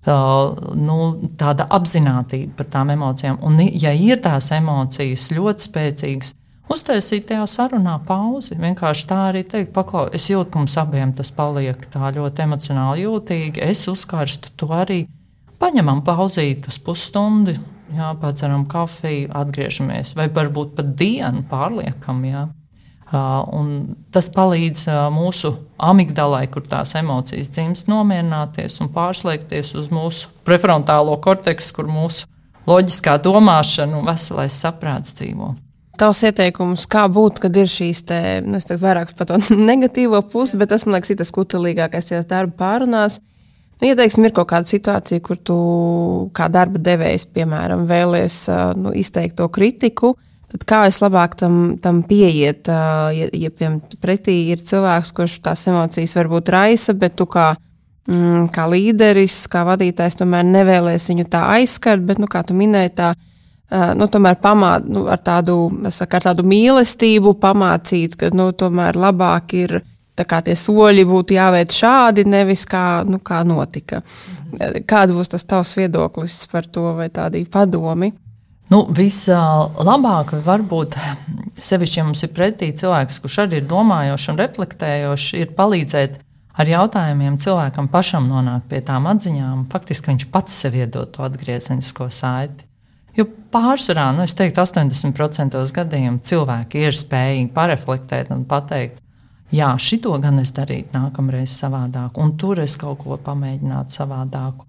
Tā, 0.04 0.16
nu, 0.76 0.99
tāda 1.40 1.66
apziņotība 1.73 2.59
par 2.59 2.71
tām 2.71 2.90
emocijām. 2.92 3.38
Un, 3.47 3.61
ja 3.80 3.94
ir 3.97 4.21
tās 4.25 4.50
emocijas 4.52 5.30
ļoti 5.33 5.68
spēcīgas, 5.71 6.35
uztaisīt 6.73 7.28
tajā 7.28 7.44
sarunā 7.50 7.99
pauzi. 8.06 8.56
Vienkārši 8.61 9.06
tā 9.11 9.21
arī 9.30 9.44
teikt, 9.49 9.73
paklau, 9.76 10.06
es 10.14 10.28
jūtu, 10.30 10.50
ka 10.50 10.62
mums 10.62 10.78
abiem 10.80 11.12
tas 11.16 11.33
paliek 11.35 11.87
tā 11.92 12.12
ļoti 12.16 12.47
emocionāli 12.47 13.06
jūtīgi. 13.06 13.62
Es 13.64 13.87
uzkarstu 13.90 14.54
to 14.56 14.71
arī. 14.75 15.04
Paņemam 15.61 16.02
pauzīt 16.04 16.66
uz 16.68 16.80
pusstundu, 16.83 17.54
pats 18.21 18.44
kafiju, 18.68 19.30
atgriežamies, 19.33 20.14
vai 20.18 20.28
varbūt 20.28 20.75
pat 20.76 20.92
dienu 20.99 21.44
pārliekam. 21.49 22.25
Jā. 22.26 22.49
Uh, 23.14 23.85
tas 24.11 24.30
palīdz 24.33 24.87
uh, 24.88 25.00
mūsu 25.12 25.52
amigdalai, 25.78 26.47
kur 26.50 26.64
tās 26.66 26.97
emocijas 26.99 27.52
dzimst, 27.52 27.87
nomierināties 27.87 28.80
un 28.80 28.88
pārslēgties 28.90 29.75
uz 29.78 29.90
mūsu 29.92 30.33
prefrontālo 30.42 31.14
korteksu, 31.23 31.75
kur 31.76 31.87
mūsu 31.92 32.26
loģiskā 32.66 33.18
domāšana 33.23 34.00
un 34.00 34.09
veselais 34.09 34.56
saprāts 34.56 35.14
dzīvo. 35.21 35.52
Tavs 35.98 36.24
ieteikums, 36.26 36.88
kā 36.90 37.04
būt, 37.12 37.38
kad 37.44 37.54
ir 37.54 37.68
šīs 37.70 38.02
te, 38.08 38.18
nu, 38.42 38.58
vairākas 38.58 39.14
par 39.14 39.28
to 39.30 39.38
negatīvo 39.70 40.18
pusi, 40.30 40.58
bet 40.58 40.72
tas 40.74 40.86
man 40.86 40.96
liekas, 40.96 41.12
ir 41.14 41.20
tas 41.20 41.32
kutelīgākais, 41.34 42.10
ja 42.10 42.24
darba 42.26 42.56
pārunās. 42.64 43.20
Nu, 43.80 43.88
ja 43.88 43.96
teiksim, 43.98 44.26
ir 44.26 44.34
kaut 44.34 44.48
kāda 44.50 44.70
situācija, 44.70 45.22
kur 45.22 45.38
tu 45.38 45.56
kā 46.34 46.48
darba 46.52 46.80
devējs, 46.82 47.26
piemēram, 47.34 47.86
vēlies 47.90 48.44
nu, 48.78 48.94
izteikt 48.94 49.36
to 49.38 49.48
kritiku, 49.52 50.14
tad 50.54 50.64
kā 50.70 50.80
es 50.90 51.00
labāk 51.02 51.34
tam, 51.38 51.76
tam 51.82 52.02
pieiet? 52.06 52.70
Ja, 52.70 53.28
ja 53.28 53.50
piemēram, 53.50 53.82
pretī 54.02 54.36
ir 54.54 54.62
cilvēks, 54.66 55.12
kurš 55.14 55.36
tās 55.46 55.66
emocijas 55.70 56.14
varbūt 56.18 56.50
raisa, 56.54 56.94
bet 56.98 57.18
tu 57.18 57.26
kā, 57.30 57.52
mm, 58.10 58.48
kā 58.54 58.66
līderis, 58.70 59.42
kā 59.50 59.66
vadītājs, 59.66 60.18
tomēr 60.22 60.46
nevēlies 60.48 61.10
viņu 61.10 61.26
tā 61.30 61.42
aizskart, 61.56 62.02
bet, 62.06 62.22
nu, 62.22 62.30
kā 62.30 62.42
tu 62.46 62.56
minēji, 62.58 62.94
tā 63.02 63.12
nu, 63.71 64.09
tomēr 64.11 64.38
pamāt, 64.42 64.87
nu, 64.90 65.06
ar, 65.11 65.21
tādu, 65.25 65.56
saku, 65.90 66.18
ar 66.18 66.28
tādu 66.30 66.44
mīlestību 66.47 67.35
pamācīt, 67.40 68.16
ka 68.21 68.30
nu, 68.35 68.50
tomēr 68.52 68.99
labāk 68.99 69.54
ir 69.59 69.80
tie 70.14 70.54
soļi 70.54 71.04
būtu 71.09 71.35
jāveic 71.35 71.73
šādi, 71.75 72.25
nevis 72.25 72.64
kā, 72.71 73.04
nu, 73.09 73.18
kā 73.18 73.42
notika. 73.44 74.02
Kāds 74.87 75.12
būs 75.12 75.33
tas 75.33 75.44
tavs 75.44 75.75
viedoklis 75.76 76.47
par 76.52 76.66
to 76.66 76.94
vai 76.94 77.09
tādi 77.11 77.44
padomi? 77.44 78.12
Nu, 78.71 78.87
Vislabāk 78.88 80.33
var 80.44 80.62
būt, 80.64 80.94
sevišķi, 81.61 81.99
ja 81.99 82.04
mums 82.06 82.23
ir 82.25 82.30
pretī 82.33 82.71
cilvēks, 82.73 83.18
kurš 83.21 83.42
arī 83.42 83.61
ir 83.61 83.66
domājošs 83.68 84.30
un 84.33 84.38
reflektējošs, 84.40 85.35
ir 85.37 85.52
palīdzēt 85.59 86.16
ar 86.54 86.71
jautājumiem 86.71 87.37
cilvēkam 87.42 87.90
pašam 87.92 88.30
nonākt 88.30 88.71
pie 88.71 88.80
tām 88.87 89.11
atziņām. 89.11 89.66
Faktiski 89.73 90.12
viņš 90.12 90.28
pats 90.33 90.62
sev 90.64 90.78
iedod 90.78 91.12
to 91.12 91.26
atgriezenisko 91.26 92.09
saiti. 92.14 92.64
Jo 93.14 93.28
pārsvarā, 93.54 94.09
nu, 94.16 94.25
es 94.26 94.35
teiktu, 94.35 94.64
80% 94.64 95.61
gadījumu 95.76 96.23
cilvēki 96.26 96.85
ir 96.88 96.97
spējīgi 96.99 97.50
pareflektēt 97.54 98.33
un 98.35 98.42
pateikt, 98.50 98.99
jā, 99.54 99.71
šito 99.78 100.16
gan 100.23 100.40
es 100.42 100.50
darītu 100.56 100.97
nākamreiz 100.97 101.54
savādāk, 101.61 102.18
un 102.18 102.35
tur 102.40 102.62
es 102.64 102.75
kaut 102.80 103.04
ko 103.04 103.18
pamēģinātu 103.23 104.00
savādāku. 104.00 104.66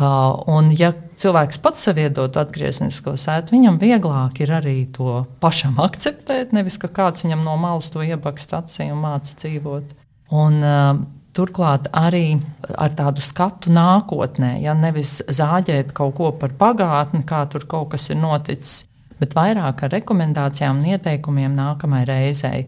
Uh, 0.00 0.36
un, 0.54 0.68
ja 0.78 0.92
cilvēks 1.18 1.58
pats 1.64 1.88
sev 1.88 1.98
iedod 1.98 2.36
atgrieznisko 2.38 3.16
sētu, 3.18 3.56
viņam 3.56 3.80
vieglāk 3.80 4.38
ir 4.44 4.52
arī 4.60 4.76
to 4.94 5.24
pašam 5.42 5.80
akceptēt, 5.82 6.54
nevis 6.56 6.78
ka 6.80 6.88
kāds 6.94 7.26
viņam 7.26 7.42
no 7.44 7.56
malas 7.60 7.90
to 7.90 8.04
iebakst 8.06 8.54
acī 8.56 8.86
un 8.92 9.02
māca 9.02 9.34
dzīvot. 9.40 9.96
Un, 10.30 10.60
uh, 10.62 10.92
Turklāt 11.36 11.86
arī 11.94 12.34
ar 12.74 12.94
tādu 12.98 13.22
skatu 13.22 13.70
nākotnē, 13.70 14.56
ja 14.64 14.74
nevis 14.74 15.20
zāģēt 15.30 15.92
kaut 15.94 16.16
ko 16.18 16.32
par 16.38 16.56
pagātni, 16.58 17.22
kā 17.26 17.44
tur 17.52 17.68
kaut 17.70 17.92
kas 17.92 18.08
ir 18.10 18.18
noticis, 18.18 18.86
bet 19.20 19.36
vairāk 19.38 19.84
ar 19.86 19.94
rekomendācijām 19.94 20.80
un 20.80 20.90
ieteikumiem 20.96 21.54
nākamajai 21.54 22.08
reizei. 22.10 22.64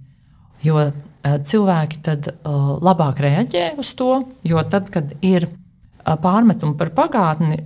Jo 0.63 0.79
Eh, 1.23 1.37
cilvēki 1.47 2.01
tad 2.03 2.27
uh, 2.33 2.79
labāk 2.83 3.21
reaģē 3.23 3.77
uz 3.79 3.93
to, 3.95 4.11
jo 4.43 4.63
tad, 4.67 4.89
kad 4.91 5.13
ir 5.23 5.45
uh, 5.47 6.17
pārmetumi 6.19 6.75
par 6.81 6.91
pagātni, 6.97 7.61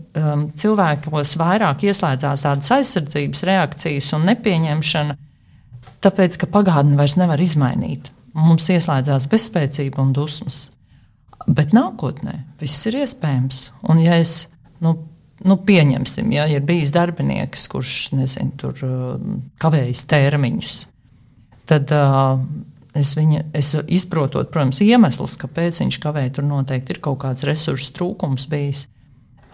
cilvēkos 0.61 1.33
vairāk 1.41 1.87
ieslēdzās 1.89 2.45
tādas 2.45 2.75
aizsardzības 2.77 3.45
reakcijas 3.49 4.11
un 4.19 4.29
nepieņemšana, 4.29 5.17
tāpēc, 6.05 6.37
ka 6.43 6.51
pagātni 6.53 7.01
vairs 7.01 7.17
nevar 7.17 7.41
izmainīt. 7.41 8.13
Mums 8.37 8.69
ieslēdzās 8.75 9.31
bezspēcība 9.33 10.05
un 10.05 10.13
dusmas. 10.13 10.67
Bet 11.47 11.75
nākotnē 11.77 12.41
viss 12.61 12.87
ir 12.89 12.99
iespējams. 13.03 13.69
Un, 13.87 14.01
ja 14.03 14.17
es, 14.19 14.49
nu, 14.83 14.97
nu, 15.47 15.59
pieņemsim, 15.69 16.33
ja 16.35 16.47
ir 16.51 16.65
bijis 16.67 16.95
darbinieks, 16.95 17.69
kurš 17.71 17.97
nezinu, 18.17 18.55
tur 18.59 18.87
uh, 18.87 19.13
kavējas 19.63 20.07
termiņus, 20.11 20.79
tad 21.71 21.93
uh, 21.95 22.41
Es, 22.97 23.13
viņa, 23.17 23.43
es 23.57 23.75
izprotot, 23.93 24.49
protams, 24.53 24.81
iemeslus, 24.81 25.37
kāpēc 25.41 25.83
viņš 25.83 25.99
kavēja. 26.01 26.37
Tur 26.39 26.47
noteikti 26.49 26.95
ir 26.95 27.01
kaut 27.05 27.21
kāds 27.25 27.45
resursu 27.45 27.93
trūkums 27.97 28.47
bijis. 28.49 28.87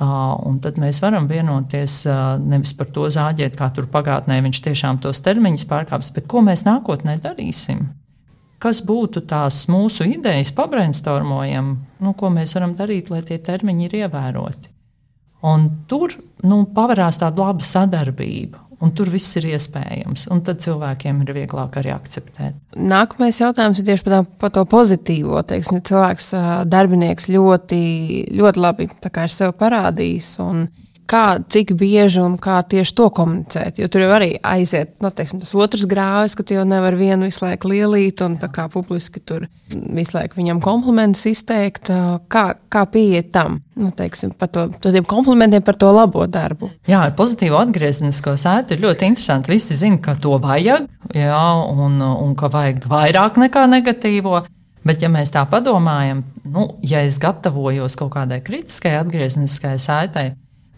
Uh, 0.02 0.38
tad 0.62 0.78
mēs 0.82 0.98
varam 1.02 1.28
vienoties 1.30 2.00
uh, 2.08 2.38
nevis 2.40 2.72
par 2.74 2.88
to 2.94 3.06
zāģēt, 3.12 3.54
kā 3.58 3.68
tur 3.74 3.86
pagātnē 3.92 4.38
viņš 4.42 4.62
tiešām 4.64 4.98
tos 5.02 5.20
termiņus 5.22 5.66
pārkāps, 5.70 6.10
bet 6.16 6.26
ko 6.30 6.42
mēs 6.42 6.64
nākotnē 6.66 7.18
darīsim. 7.22 7.84
Kas 8.62 8.82
būtu 8.86 9.24
tās 9.26 9.64
mūsu 9.72 10.06
idejas, 10.06 10.52
pabrainstormojam, 10.54 11.72
nu, 12.02 12.12
ko 12.18 12.30
mēs 12.30 12.54
varam 12.54 12.76
darīt, 12.78 13.10
lai 13.10 13.24
tie 13.26 13.40
termiņi 13.42 13.88
ir 13.88 13.96
ievēroti. 14.04 14.70
Un 15.50 15.66
tur 15.90 16.14
nu, 16.46 16.62
pavērās 16.70 17.18
tāda 17.18 17.48
laba 17.48 17.66
sadarbība 17.66 18.62
un 18.82 18.90
tur 18.98 19.10
viss 19.12 19.36
ir 19.38 19.46
iespējams. 19.52 20.26
Un 20.34 20.42
tad 20.46 20.62
cilvēkiem 20.64 21.22
ir 21.22 21.32
vieglāk 21.36 21.78
arī 21.78 21.92
akceptēt. 21.94 22.58
Nākamais 22.74 23.38
jautājums 23.38 23.78
ir 23.80 23.86
tieši 23.86 24.06
par, 24.08 24.24
par 24.42 24.52
to 24.54 24.64
pozitīvo. 24.68 25.38
Teiksim, 25.46 25.82
cilvēks, 25.86 26.32
darbinieks 26.70 27.30
ļoti, 27.30 27.82
ļoti 28.38 28.62
labi 28.62 28.88
ir 28.88 29.34
sev 29.34 29.54
parādījis. 29.60 30.32
Un, 30.42 30.66
kā, 31.12 31.24
cik 31.52 31.74
bieži 31.78 32.22
un 32.22 32.36
kā 32.40 32.60
tieši 32.64 32.94
to 32.96 33.08
komunicēt. 33.14 33.80
Jo 33.82 33.88
tur 33.92 34.04
jau 34.06 34.12
arī 34.16 34.30
aiziet 34.40 34.94
nu, 35.02 35.10
teiksim, 35.12 35.42
tas 35.42 35.52
otrs 35.58 35.84
grāvis, 35.88 36.36
ka 36.38 36.46
tu 36.46 36.56
jau 36.56 36.64
nevari 36.68 37.00
vienu 37.00 37.28
visu 37.28 37.44
laiku 37.44 37.72
lielīt 37.72 38.22
un 38.24 38.38
kā 38.42 38.68
publiski 38.72 39.20
tur 39.20 39.46
visu 39.72 40.16
laiku 40.16 40.40
viņam 40.40 40.62
komplimentus 40.64 41.26
izteikt. 41.30 41.90
Kā, 42.32 42.44
kā 42.72 42.84
pieiet 42.92 43.32
tam? 43.34 43.60
Nu, 43.78 43.90
teiksim, 43.96 44.34
par 44.38 44.50
to, 44.52 44.66
tādiem 44.84 45.06
komplimentiem 45.08 45.64
par 45.64 45.78
to 45.80 45.90
labo 45.92 46.26
darbu. 46.28 46.70
Jā, 46.88 47.06
ar 47.08 47.14
pozitīvu 47.16 47.56
atgriezenisko 47.60 48.36
sēdi 48.40 48.76
ir 48.76 48.84
ļoti 48.84 49.08
interesanti. 49.12 49.52
Visi 49.52 49.76
zina, 49.78 50.00
ka 50.04 50.16
to 50.20 50.36
vajag, 50.42 50.88
jā, 51.16 51.44
un, 51.72 52.00
un 52.02 52.34
ka 52.38 52.52
vajag 52.52 52.88
vairāk 52.90 53.40
nekā 53.40 53.64
negatīvo. 53.72 54.42
Bet, 54.82 55.02
ja 55.02 55.08
mēs 55.12 55.30
tā 55.30 55.44
padomājam, 55.46 56.24
nu, 56.50 56.66
ja 56.82 57.04
es 57.06 57.20
gatavojos 57.22 57.94
kaut 57.98 58.16
kādai 58.16 58.40
kritiskai 58.42 58.96
atgriezeniskai 58.98 59.76
saitai, 59.78 60.32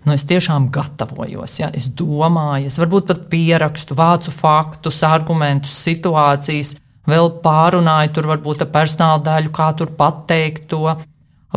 Nu, 0.05 0.13
es 0.13 0.27
tiešām 0.29 0.69
gatavojos, 0.73 1.59
ja? 1.63 1.71
es 1.73 1.89
domāju, 1.97 2.69
es 2.69 2.77
varbūt 2.81 3.09
pat 3.09 3.23
pierakstu, 3.33 3.97
vācu 3.97 4.35
faktus, 4.35 5.01
argumentus, 5.09 5.73
situācijas, 5.87 6.75
vēl 7.09 7.31
pārunāju 7.45 8.13
tur 8.19 8.29
varbūt 8.35 8.67
ar 8.67 8.71
personāla 8.75 9.23
daļu, 9.25 9.53
kā 9.57 9.71
tur 9.79 9.95
pateikt 9.97 10.69
to. 10.73 10.93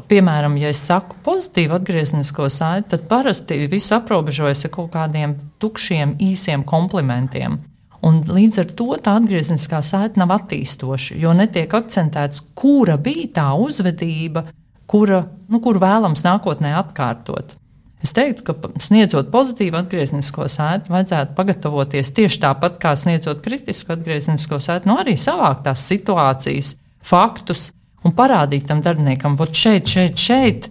Piemēram, 0.07 0.55
ja 0.61 0.69
es 0.69 0.79
saku 0.85 1.17
pozitīvu 1.25 1.73
atgrieznisko 1.79 2.47
saiti, 2.53 2.91
tad 2.93 3.07
parasti 3.09 3.63
viss 3.67 3.91
aprobežojas 3.95 4.67
ar 4.67 4.71
kaut 4.75 4.91
kādiem 4.93 5.33
tukšiem, 5.59 6.15
īsiem 6.21 6.63
komplimentiem. 6.69 7.57
Un 8.05 8.21
līdz 8.29 8.61
ar 8.61 8.71
to 8.77 8.91
tā 9.03 9.17
atgriezniskā 9.17 9.81
saite 9.83 10.21
nav 10.21 10.31
attīstoša, 10.37 11.17
jo 11.19 11.33
netiek 11.35 11.73
akcentēts, 11.73 12.45
kura 12.55 12.95
bija 13.01 13.27
tā 13.41 13.47
uzvedība, 13.57 14.45
kura, 14.87 15.23
nu, 15.49 15.59
kur 15.65 15.81
vēlams 15.81 16.23
nākotnē 16.23 16.77
atkārtot. 16.77 17.57
Es 18.03 18.13
teiktu, 18.13 18.43
ka 18.45 18.69
sniedzot 18.83 19.31
pozitīvu 19.33 19.79
atgrieznisko 19.79 20.45
sēdi, 20.51 20.91
vajadzētu 20.93 21.33
pagatavoties 21.37 22.11
tieši 22.13 22.41
tāpat 22.43 22.77
kā 22.81 22.93
sniedzot 22.99 23.41
kritisku 23.45 23.95
atgrieznisko 23.95 24.59
sēdi, 24.61 24.85
no 24.85 24.95
nu, 24.95 25.01
arī 25.01 25.15
savākt 25.17 25.65
tās 25.65 25.85
situācijas, 25.89 26.75
faktus 27.01 27.71
un 28.05 28.13
parādīt 28.17 28.67
tam 28.69 28.83
darbiniekam, 28.85 29.37
ka 29.39 29.49
šeit, 29.49 29.89
šeit, 29.89 30.21
šeit. 30.21 30.69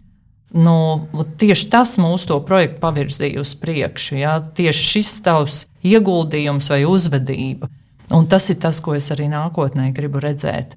Nu, 0.57 1.09
tieši 1.41 1.67
tas 1.73 1.97
mūsu 2.01 2.39
projektu 2.47 2.79
pavirzīja 2.81 3.43
uz 3.43 3.57
priekšu. 3.59 4.15
Ja? 4.23 4.39
Tieši 4.41 4.87
šis 4.93 5.11
tavs 5.27 5.59
ieguldījums 5.85 6.71
vai 6.73 6.85
uzvedība. 6.89 7.69
Un 8.15 8.29
tas 8.31 8.47
ir 8.55 8.61
tas, 8.62 8.79
ko 8.81 8.95
es 8.95 9.11
arī 9.12 9.27
nākotnē 9.33 9.91
gribu 9.93 10.23
redzēt. 10.23 10.77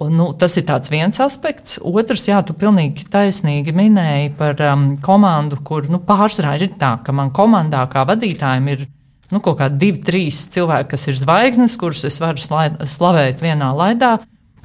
Un, 0.00 0.16
nu, 0.18 0.26
tas 0.38 0.56
ir 0.58 0.66
viens 0.90 1.20
aspekts. 1.20 1.78
Otrs, 1.82 2.26
jā, 2.28 2.42
tu 2.44 2.54
pilnīgi 2.58 3.06
taisnīgi 3.12 3.72
minēji 3.76 4.34
par 4.38 4.60
um, 4.72 4.96
komandu, 5.02 5.58
kur 5.64 5.88
nu, 5.88 5.98
pārsvarā 5.98 6.56
ir 6.60 6.76
tā, 6.80 6.98
ka 7.04 7.12
man 7.12 7.32
komandā 7.32 7.86
kā 7.92 8.04
vadītājiem 8.08 8.68
ir 8.74 8.86
nu, 9.32 9.40
kaut 9.40 9.58
kādi 9.60 9.80
divi, 9.80 10.02
trīs 10.06 10.44
cilvēki, 10.54 10.90
kas 10.92 11.08
ir 11.10 11.18
zvaigznes, 11.18 11.76
kurus 11.80 12.04
es 12.08 12.20
varu 12.22 12.40
slavēt 12.40 13.42
vienā 13.42 13.72
laidā. 13.76 14.16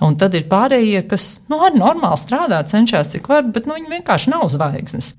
Un 0.01 0.15
tad 0.17 0.33
ir 0.33 0.47
pārējie, 0.49 1.03
kas 1.09 1.43
nu, 1.51 1.59
arī 1.61 1.77
normāli 1.77 2.17
strādā, 2.17 2.63
cenšas 2.65 3.13
cik 3.13 3.27
var, 3.29 3.45
bet 3.45 3.67
nu, 3.69 3.77
viņi 3.77 3.91
vienkārši 3.99 4.33
nav 4.33 4.47
zvaigznes. 4.49 5.13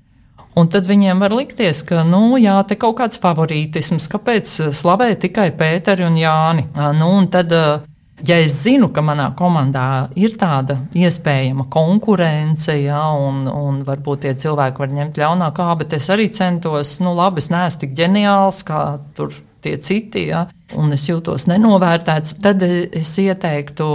Un 0.59 0.67
tad 0.69 0.85
viņiem 0.85 1.23
var 1.23 1.33
likties, 1.33 1.81
ka 1.87 2.03
nu, 2.05 2.35
jā, 2.37 2.59
te 2.67 2.75
kaut 2.77 2.99
kāds 2.99 3.17
favorītisms, 3.23 4.05
kāpēc 4.11 4.51
slavēt 4.75 5.23
tikai 5.23 5.47
Pēteri 5.57 6.05
un 6.05 6.19
Jāni. 6.19 6.67
Nu, 6.99 7.09
un 7.17 7.29
tad, 7.33 7.55
uh, 7.55 7.87
ja 8.27 8.37
es 8.39 8.55
zinu, 8.63 8.89
ka 8.93 9.03
manā 9.05 9.29
komandā 9.37 10.09
ir 10.19 10.35
tāda 10.39 10.79
iespējama 10.95 11.67
konkurence, 11.73 12.75
ja, 12.79 13.01
un, 13.19 13.45
un 13.47 13.81
varbūt 13.87 14.25
tie 14.25 14.33
cilvēki 14.39 14.83
var 14.83 14.93
ņemt 14.97 15.19
ļaunā 15.19 15.49
kā, 15.55 15.69
bet 15.79 15.95
es 15.97 16.09
arī 16.13 16.29
centos, 16.33 16.97
nu, 17.03 17.13
labi, 17.17 17.43
es 17.43 17.51
neesmu 17.53 17.83
tik 17.83 17.95
ģeniāls 17.99 18.63
kā 18.67 18.83
tur 19.17 19.35
tie 19.63 19.77
citi, 19.79 20.27
ja, 20.31 20.45
un 20.79 20.95
es 20.95 21.07
jūtos 21.09 21.47
nenovērtēts, 21.51 22.37
tad 22.43 22.63
es 22.67 23.15
ieteiktu. 23.23 23.87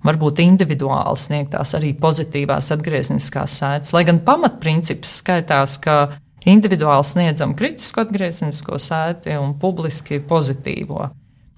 Varbūt 0.00 0.38
individuāli 0.40 1.20
sniegtās 1.20 1.74
arī 1.76 1.90
pozitīvās 2.00 2.70
atgriezniskās 2.72 3.58
sēdes. 3.60 3.90
Lai 3.92 4.00
gan 4.08 4.22
pamatprincips 4.24 5.18
skaitās, 5.20 5.74
ka 5.84 6.14
individuāli 6.48 7.04
sniedzam 7.04 7.52
kritisku 7.52 8.00
atgrieznisko 8.06 8.80
sēdi 8.80 9.36
un 9.36 9.52
publiski 9.60 10.22
pozitīvo. 10.24 11.10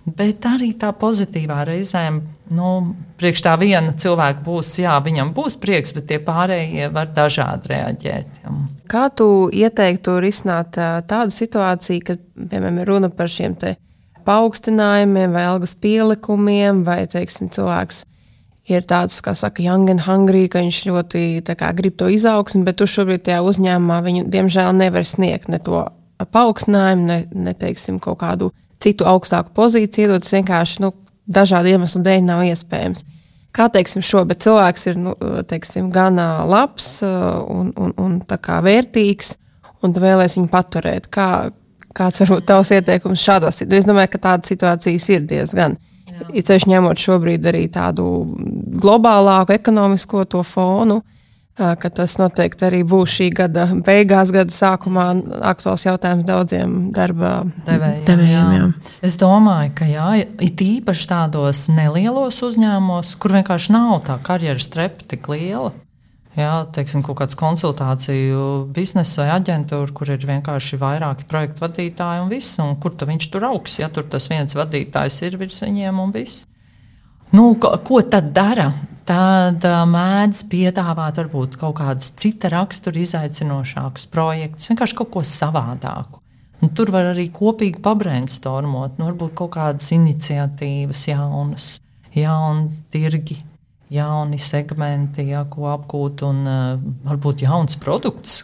Bet 0.03 0.43
arī 0.51 0.73
tā 0.75 0.91
pozitīvā 0.99 1.61
reizēm 1.69 2.19
nu, 2.51 2.69
priekš 3.21 3.45
tā 3.47 3.53
viena 3.61 3.93
cilvēka 3.95 4.43
būs, 4.43 4.73
jā, 4.83 4.97
viņam 5.05 5.31
būs 5.37 5.57
prieks, 5.63 5.95
bet 5.95 6.09
tie 6.11 6.19
pārējie 6.23 6.89
var 6.95 7.13
dažādi 7.15 7.71
reaģēt. 7.71 8.41
Jā. 8.43 8.55
Kā 8.91 9.07
tu 9.15 9.47
ieteiktu 9.55 10.19
risināt 10.23 10.75
tādu 11.09 11.35
situāciju, 11.35 12.03
kad, 12.11 12.23
piemēram, 12.35 12.83
ir 12.83 12.91
runa 12.91 13.13
par 13.15 13.31
šiem 13.31 13.55
paaugstinājumiem 14.27 15.35
vai 15.35 15.47
algas 15.51 15.75
pielikumiem, 15.79 16.83
vai, 16.87 17.05
teiksim, 17.11 17.51
cilvēks 17.55 18.05
ir 18.71 18.85
tāds, 18.87 19.19
kā 19.25 19.35
saka, 19.39 19.63
young 19.63 19.91
and 19.91 20.05
hungry, 20.07 20.49
ka 20.51 20.63
viņš 20.63 20.83
ļoti 20.91 21.23
kā, 21.47 21.73
grib 21.79 21.97
to 21.99 22.11
izaugsmu, 22.11 22.63
bet 22.67 22.79
tu 22.79 22.87
šobrīd 22.91 23.25
tajā 23.27 23.41
uzņēmumā 23.47 23.99
viņu, 24.05 24.27
diemžēl, 24.31 24.71
nevar 24.79 25.07
sniegt 25.09 25.51
ne 25.51 25.59
to 25.63 25.87
paaugstinājumu, 26.23 27.07
ne, 27.09 27.19
ne 27.35 27.55
teiksim, 27.59 27.99
kaut 28.03 28.21
kādu 28.21 28.53
citu 28.83 29.07
augstāku 29.09 29.55
pozīciju, 29.57 30.09
iedot 30.09 30.27
vienkārši 30.35 30.83
nu, 30.85 30.93
dažādu 31.31 31.73
iemeslu 31.73 32.03
dēļ 32.05 32.25
nav 32.27 32.45
iespējams. 32.49 33.05
Kā 33.53 33.69
teiksim, 33.69 34.01
šo, 34.05 34.23
bet 34.29 34.41
cilvēks 34.45 34.87
ir 34.89 34.99
nu, 34.99 35.13
teiksim, 35.49 35.91
gan 35.93 36.17
labs 36.49 37.03
un, 37.05 37.73
un, 37.77 37.93
un 38.01 38.19
vērtīgs, 38.65 39.35
un 39.85 39.93
tu 39.93 40.03
vēlēsies 40.03 40.41
viņu 40.41 40.51
paturēt. 40.53 41.09
Kā, 41.13 41.29
kāds 41.93 42.23
varbūt 42.23 42.47
tavs 42.49 42.73
ieteikums 42.73 43.23
šādos 43.23 43.61
situācijos? 43.61 43.85
Es 43.85 43.89
domāju, 43.89 44.13
ka 44.15 44.23
tādas 44.29 44.53
situācijas 44.53 45.09
ir 45.13 45.27
diezgan. 45.29 45.77
Ceļš 46.33 46.69
ņemot 46.71 47.01
šobrīd 47.01 47.47
arī 47.51 47.67
tādu 47.73 48.07
globālāku 48.81 49.57
ekonomisko 49.57 50.25
fonu, 50.47 51.03
ka 51.57 51.91
tas 51.93 52.15
noteikti 52.17 52.65
arī 52.65 52.81
būs 52.89 53.19
šī 53.19 53.29
gada 53.37 53.67
beigās, 53.85 54.33
gada 54.33 54.55
sākumā 54.55 55.05
aktuāls 55.53 55.85
jautājums 55.85 56.25
daudziem 56.25 56.77
darba 56.97 57.43
devējiem. 57.67 58.05
devējiem 58.09 58.33
jā. 58.33 58.45
Jā. 58.57 58.97
Es 59.05 59.19
domāju, 59.21 59.75
ka 59.77 59.89
jā, 59.91 60.09
it 60.41 60.65
īpaši 60.65 61.09
tādos 61.11 61.67
nelielos 61.73 62.41
uzņēmumos, 62.47 63.15
kur 63.21 63.37
vienkārši 63.37 63.77
nav 63.77 63.99
tā 64.09 64.17
karjeras 64.25 64.71
trepa 64.73 65.05
tik 65.13 65.29
liela. 65.33 65.75
Jā, 66.33 66.63
teiksim, 66.73 67.03
kaut 67.05 67.19
kāds 67.21 67.37
konsultāciju 67.37 68.45
biznesa 68.73 69.21
vai 69.21 69.35
aģentūra, 69.35 69.93
kur 69.93 70.09
ir 70.15 70.23
vienkārši 70.25 70.79
vairāki 70.81 71.29
projektu 71.29 71.67
vadītāji 71.67 72.23
un 72.25 72.33
viss, 72.33 72.57
un 72.65 72.73
kur 72.81 72.97
viņš 72.97 73.29
tur 73.35 73.45
augs, 73.51 73.77
ja 73.83 73.91
tur 73.93 74.09
tas 74.09 74.31
viens 74.33 74.57
vadītājs 74.57 75.21
ir 75.29 75.37
virs 75.43 75.61
viņiem 75.61 76.01
un 76.01 76.17
viss. 76.17 76.47
Nu, 77.33 77.55
ko, 77.61 77.73
ko 77.85 78.03
tad 78.05 78.33
dara? 78.37 78.69
Tad 79.09 79.65
mēdz 79.65 80.45
piedāvāt 80.53 81.17
varbūt 81.19 81.57
kaut 81.59 81.79
kādus 81.81 82.13
cita 82.21 82.51
rakstura 82.53 83.01
izaicinošākus 83.03 84.05
projektus, 84.13 84.69
vienkārši 84.71 84.99
kaut 85.01 85.11
ko 85.17 85.23
savādāku. 85.27 86.21
Un 86.63 86.71
tur 86.77 86.93
var 86.95 87.09
arī 87.11 87.25
kopīgi 87.35 87.81
pabrainstormot, 87.83 89.01
nu, 89.01 89.09
varbūt 89.09 89.33
kaut 89.41 89.57
kādas 89.57 89.89
iniciatīvas, 89.97 91.07
jaunas, 91.09 91.73
jauni 92.15 92.69
tirgi, 92.93 93.41
jauni 93.91 94.39
segmenti, 94.39 95.27
ja, 95.33 95.43
ko 95.51 95.73
apgūt, 95.73 96.23
un 96.29 96.45
uh, 96.47 96.63
varbūt 97.09 97.43
jauns 97.49 97.81
produkts, 97.83 98.43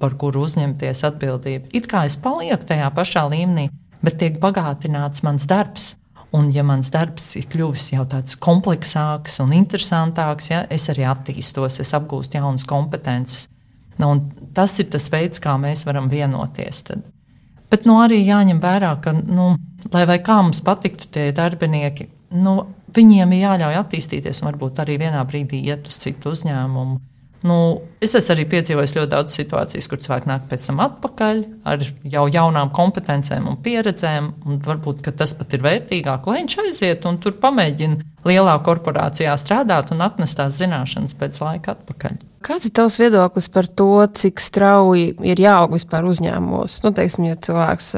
par 0.00 0.16
kuru 0.18 0.42
uzņemties 0.48 1.04
atbildību. 1.12 1.70
It 1.76 1.86
kā 1.92 2.02
es 2.08 2.18
palieku 2.20 2.72
tajā 2.72 2.90
pašā 2.96 3.28
līmenī, 3.30 3.68
bet 4.02 4.18
tiek 4.20 4.40
bagātināts 4.42 5.22
mans 5.28 5.46
darbs. 5.48 5.92
Un, 6.32 6.52
ja 6.54 6.62
mans 6.62 6.92
darbs 6.94 7.32
ir 7.40 7.48
kļuvis 7.50 7.88
jau 7.96 8.04
tāds 8.06 8.36
kompleksāks 8.38 9.40
un 9.42 9.54
interesantāks, 9.56 10.50
ja, 10.52 10.60
es 10.70 10.86
arī 10.92 11.08
attīstos, 11.10 11.80
es 11.82 11.90
apgūstu 11.96 12.38
jaunas 12.38 12.66
kompetences. 12.70 13.48
Nu, 13.98 14.12
tas 14.54 14.76
ir 14.78 14.86
tas 14.92 15.08
veids, 15.12 15.42
kā 15.42 15.56
mēs 15.60 15.82
varam 15.88 16.06
vienoties. 16.08 16.84
Tad. 16.86 17.02
Bet 17.70 17.86
nu, 17.86 17.98
arī 18.02 18.20
jāņem 18.22 18.62
vērā, 18.62 18.94
ka, 19.02 19.12
nu, 19.14 19.52
lai 19.92 20.20
kā 20.22 20.38
mums 20.42 20.62
patiktu 20.66 21.10
tie 21.14 21.28
darbinieki, 21.34 22.08
nu, 22.38 22.56
viņiem 22.94 23.34
ir 23.34 23.44
jāļauj 23.44 23.78
attīstīties 23.82 24.42
un 24.42 24.50
varbūt 24.52 24.80
arī 24.82 24.98
vienā 25.02 25.22
brīdī 25.26 25.64
iet 25.66 25.90
uz 25.90 25.98
citu 26.02 26.34
uzņēmumu. 26.34 27.00
Nu, 27.42 27.56
es 28.04 28.12
esmu 28.18 28.34
arī 28.34 28.44
piedzīvojis 28.52 28.92
ļoti 28.98 29.10
daudz 29.14 29.36
situācijas, 29.38 29.88
kur 29.88 30.00
cilvēki 30.04 30.28
nāk 30.28 30.46
pēc 30.50 30.66
tam 30.68 30.82
atpakaļ 30.84 31.42
ar 31.72 31.84
jau 32.12 32.24
jaunām 32.28 32.72
kompetencēm 32.76 33.48
un 33.48 33.56
pieredzēm. 33.64 34.32
Un 34.44 34.60
varbūt 34.66 35.08
tas 35.16 35.32
pat 35.38 35.56
ir 35.56 35.64
vērtīgāk, 35.64 36.28
lai 36.28 36.42
viņš 36.42 36.58
aiziet 36.66 37.08
un 37.08 37.20
tur 37.22 37.38
pamēģina 37.40 38.28
lielā 38.28 38.58
korporācijā 38.66 39.36
strādāt 39.40 39.94
un 39.94 40.04
atnest 40.04 40.36
tās 40.40 40.60
zināšanas 40.60 41.16
pēc 41.16 41.40
laika 41.46 41.78
atpakaļ. 41.78 42.20
Kāds 42.40 42.64
ir 42.64 42.72
tavs 42.72 42.96
viedoklis 42.96 43.50
par 43.52 43.66
to, 43.68 44.00
cik 44.16 44.40
strauji 44.40 45.10
ir 45.28 45.42
jāaug 45.42 45.74
vispār 45.74 46.06
uzņēmumos? 46.08 46.78
Nu, 46.86 46.92
teiksim, 46.96 47.26
ja 47.28 47.36
cilvēks 47.36 47.90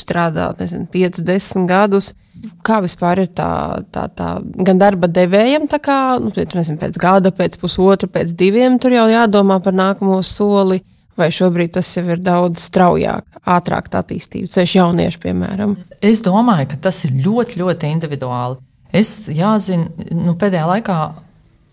strādā 0.00 0.48
nezinu, 0.56 0.88
5, 0.94 1.20
10 1.28 1.68
gadus, 1.68 2.14
kā 2.64 2.78
vispār 2.84 3.26
ir 3.26 3.28
tā, 3.36 3.50
tā, 3.92 4.06
tā 4.08 4.30
gan 4.64 4.80
darba 4.80 5.10
devējiem, 5.12 5.68
tā 5.68 5.82
kā 5.84 5.98
nu, 6.22 6.32
nezinu, 6.32 6.78
pēc 6.80 6.96
gada, 7.02 7.34
pēc 7.34 7.58
pusotra, 7.60 8.08
pēc 8.08 8.32
diviem, 8.40 8.80
tur 8.80 8.96
jau 8.96 9.04
jādomā 9.12 9.60
par 9.64 9.76
nākamo 9.76 10.22
soli. 10.24 10.80
Vai 11.18 11.32
šobrīd 11.34 11.72
tas 11.74 11.88
jau 11.96 12.04
ir 12.14 12.20
daudz 12.22 12.62
straujāk, 12.62 13.40
ātrāk 13.42 13.88
attīstība, 13.90 14.46
ceļš 14.52 14.74
jaunieši, 14.76 15.18
piemēram? 15.24 15.72
Es 15.98 16.22
domāju, 16.22 16.68
ka 16.70 16.78
tas 16.86 17.00
ir 17.08 17.16
ļoti, 17.24 17.58
ļoti 17.58 17.90
individuāli. 17.90 18.60
Es 18.94 19.26
jāzina, 19.26 19.90
nu, 20.14 20.36
pēdējā 20.38 20.68
laikā 20.70 21.00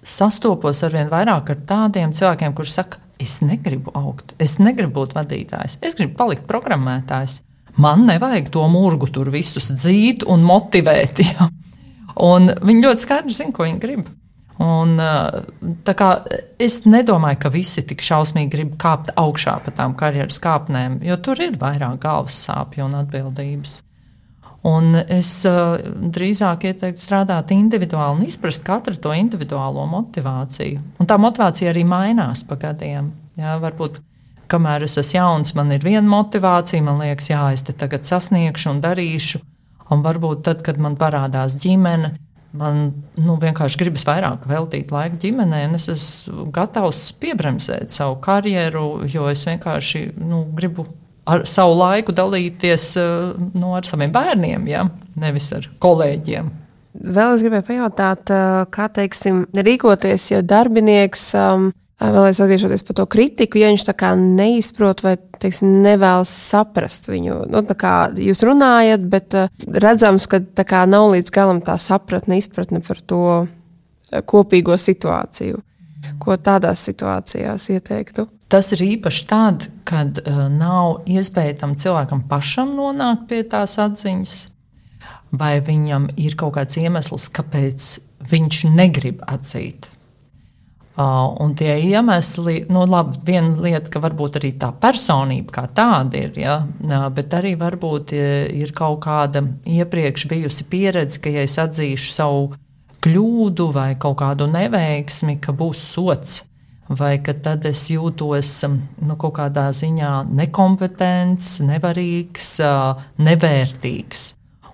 sastopos 0.06 0.84
ar 0.86 0.94
vien 0.94 1.10
vairāk 1.12 1.52
ar 1.52 1.64
tādiem 1.68 2.14
cilvēkiem, 2.16 2.54
kuriem 2.56 2.72
saka, 2.72 3.02
es 3.22 3.40
negribu 3.42 3.94
augt, 3.96 4.36
es 4.42 4.58
negribu 4.60 5.02
būt 5.02 5.16
vadītājs, 5.18 5.80
es 5.82 5.98
gribu 5.98 6.18
palikt 6.20 6.48
programmētājs. 6.50 7.42
Man 7.82 8.06
nevajag 8.08 8.52
to 8.54 8.64
murgu 8.72 9.10
tur 9.12 9.32
visus 9.34 9.72
dzīt 9.74 10.28
un 10.28 10.46
motivēt. 10.48 11.24
Ja? 11.36 11.50
Un 12.24 12.48
viņi 12.48 12.86
ļoti 12.86 13.04
skaidri 13.04 13.34
zina, 13.36 13.52
ko 13.52 13.66
viņi 13.66 13.82
grib. 13.84 14.06
Un, 14.64 14.96
kā, 15.84 16.10
es 16.64 16.78
nedomāju, 16.88 17.42
ka 17.44 17.52
visi 17.52 17.84
tik 17.84 18.04
šausmīgi 18.06 18.54
grib 18.54 18.78
kāpt 18.80 19.12
augšā 19.20 19.58
pa 19.66 19.74
tām 19.76 19.98
karjeras 20.00 20.40
kāpnēm, 20.40 21.02
jo 21.04 21.18
tur 21.20 21.42
ir 21.44 21.58
vairāk 21.60 22.00
galvas 22.06 22.38
sāpju 22.48 22.88
un 22.88 22.96
atbildības. 23.02 23.82
Un 24.66 24.96
es 24.98 25.30
uh, 25.46 25.78
drīzāk 25.94 26.64
ieteiktu 26.72 27.04
strādāt 27.04 27.52
individuāli 27.54 28.18
un 28.18 28.26
izprast 28.26 28.64
katru 28.66 28.98
to 28.98 29.14
individuālo 29.14 29.86
motivāciju. 29.92 30.82
Un 30.98 31.10
tā 31.10 31.20
motivācija 31.22 31.70
arī 31.70 31.84
mainās 31.86 32.42
pa 32.50 32.58
gadiem. 32.58 33.12
Jā, 33.38 33.60
varbūt, 33.62 34.00
kamēr 34.50 34.88
es 34.88 34.98
esmu 34.98 35.20
jauns, 35.20 35.54
man 35.58 35.70
ir 35.76 35.86
viena 35.86 36.08
motivācija, 36.10 36.82
man 36.86 37.04
liekas, 37.04 37.30
jā, 37.30 37.44
es 37.54 37.66
te 37.68 37.78
tagad 37.78 38.10
sasniegšu 38.10 38.72
un 38.74 38.82
darīšu. 38.82 39.44
Un 39.94 40.02
varbūt 40.02 40.42
tad, 40.48 40.66
kad 40.66 40.82
man 40.82 40.98
parādās 40.98 41.60
ģimene, 41.62 42.16
man 42.58 42.82
nu, 43.22 43.38
vienkārši 43.42 43.84
gribas 43.84 44.08
vairāk 44.08 44.48
veltīt 44.50 44.90
laiku 44.96 45.20
ģimenei, 45.22 45.68
un 45.70 45.78
es 45.78 45.90
esmu 45.94 46.50
gatavs 46.56 47.12
piebremzēt 47.22 47.94
savu 47.94 48.18
karjeru, 48.24 49.04
jo 49.12 49.30
es 49.30 49.46
vienkārši 49.46 50.08
nu, 50.26 50.42
gribu 50.58 50.88
ar 51.26 51.46
savu 51.50 51.78
laiku 51.80 52.14
dalīties 52.16 52.92
eh, 53.02 53.48
nu, 53.56 53.74
ar 53.78 53.88
saviem 53.88 54.14
bērniem, 54.16 54.68
ja? 54.70 54.86
nevis 55.20 55.52
ar 55.56 55.68
kolēģiem. 55.82 56.52
Vēl 56.96 57.34
es 57.36 57.44
gribēju 57.44 57.68
pajautāt, 57.70 58.30
eh, 58.32 58.60
kā 58.74 58.90
teiksim, 58.94 59.46
rīkoties, 59.56 60.30
ja 60.32 60.44
darbinieks 60.46 61.28
um, 61.40 61.70
vēlēs 62.00 62.40
atgriežoties 62.44 62.86
par 62.88 63.00
to 63.00 63.08
kritiku, 63.12 63.60
ja 63.60 63.72
viņš 63.72 63.88
tā 63.88 63.96
kā 63.98 64.14
neizprot 64.20 65.04
vai 65.06 65.16
teiksim, 65.42 65.80
nevēlas 65.84 66.32
saprast 66.52 67.10
viņu. 67.12 67.42
Nu, 67.52 67.64
kā 67.80 67.96
jūs 68.20 68.44
runājat, 68.48 69.06
bet 69.12 69.36
redzams, 69.66 70.28
ka 70.32 70.42
kā, 70.64 70.86
nav 70.90 71.12
līdz 71.16 71.34
galam 71.36 71.62
tā 71.66 71.78
sapratne, 71.82 72.40
izpratne 72.42 72.84
par 72.86 73.02
to 73.02 73.24
kopīgo 74.28 74.78
situāciju. 74.80 75.64
Ko 76.22 76.36
tādās 76.38 76.84
situācijās 76.86 77.72
ieteiktu? 77.74 78.28
Tas 78.52 78.70
ir 78.76 78.84
īpaši 78.86 79.24
tad, 79.30 79.70
kad 79.90 80.20
uh, 80.22 80.46
nav 80.54 81.08
iespēja 81.10 81.58
tam 81.64 81.74
cilvēkam 81.82 82.28
pašam 82.30 82.76
nonākt 82.78 83.26
pie 83.32 83.42
tās 83.50 83.80
atziņas, 83.82 84.36
vai 85.36 85.58
viņam 85.66 86.12
ir 86.22 86.38
kaut 86.40 86.56
kāds 86.60 86.78
iemesls, 86.78 87.28
kāpēc 87.34 87.90
viņš 88.30 88.64
negrib 88.70 89.26
atzīt. 89.26 89.90
Uh, 90.96 91.34
un 91.44 91.58
tie 91.60 91.74
iemesli, 91.90 92.62
nu, 92.72 92.86
labi, 92.88 93.18
viena 93.28 93.58
lieta, 93.60 93.90
ka 93.92 94.00
varbūt 94.00 94.38
arī 94.40 94.54
tā 94.62 94.70
personība 94.80 95.58
kā 95.58 95.66
tāda 95.76 96.22
ir, 96.22 96.38
ja, 96.40 96.62
bet 97.12 97.34
arī 97.36 97.58
varbūt 97.60 98.14
ir 98.16 98.72
kaut 98.78 99.02
kāda 99.04 99.42
iepriekš 99.68 100.30
bijusi 100.32 100.70
pieredze, 100.72 101.20
ka, 101.20 101.34
ja 101.34 101.44
es 101.44 101.58
atzīšu 101.60 102.14
savu 102.14 102.46
kļūdu 103.04 103.68
vai 103.76 103.90
kaut 104.00 104.22
kādu 104.22 104.48
neveiksmi, 104.54 105.36
ka 105.44 105.52
būs 105.52 105.84
sots. 105.92 106.46
Vai 106.86 107.18
ka 107.26 107.34
tad 107.34 107.66
es 107.66 107.88
jūtos 107.90 108.50
um, 108.68 108.76
nu, 109.02 109.16
kaut 109.18 109.40
kādā 109.40 109.72
ziņā 109.74 110.12
nekompetents, 110.30 111.60
nevarīgs, 111.66 112.50
uh, 112.62 113.06
nevērtīgs. 113.18 114.26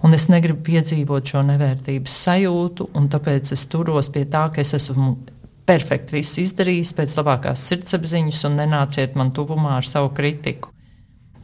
Un 0.04 0.17
es 0.17 0.26
negribu 0.28 0.60
piedzīvot 0.65 1.32
šo 1.32 1.43
nevērtības 1.47 2.15
sajūtu, 2.26 2.89
un 2.97 3.08
tāpēc 3.13 3.54
es 3.56 3.63
turos 3.71 4.10
pie 4.12 4.26
tā, 4.28 4.47
ka 4.52 4.63
es 4.63 4.74
esmu 4.76 5.13
perfekti 5.69 6.17
viss 6.17 6.39
izdarījis 6.41 6.91
pēc 6.97 7.15
labākās 7.21 7.63
sirdsapziņas, 7.69 8.43
un 8.50 8.60
nenāciet 8.60 9.15
man 9.15 9.32
tuvumā 9.36 9.78
ar 9.78 9.88
savu 9.88 10.12
kritiku. 10.17 10.74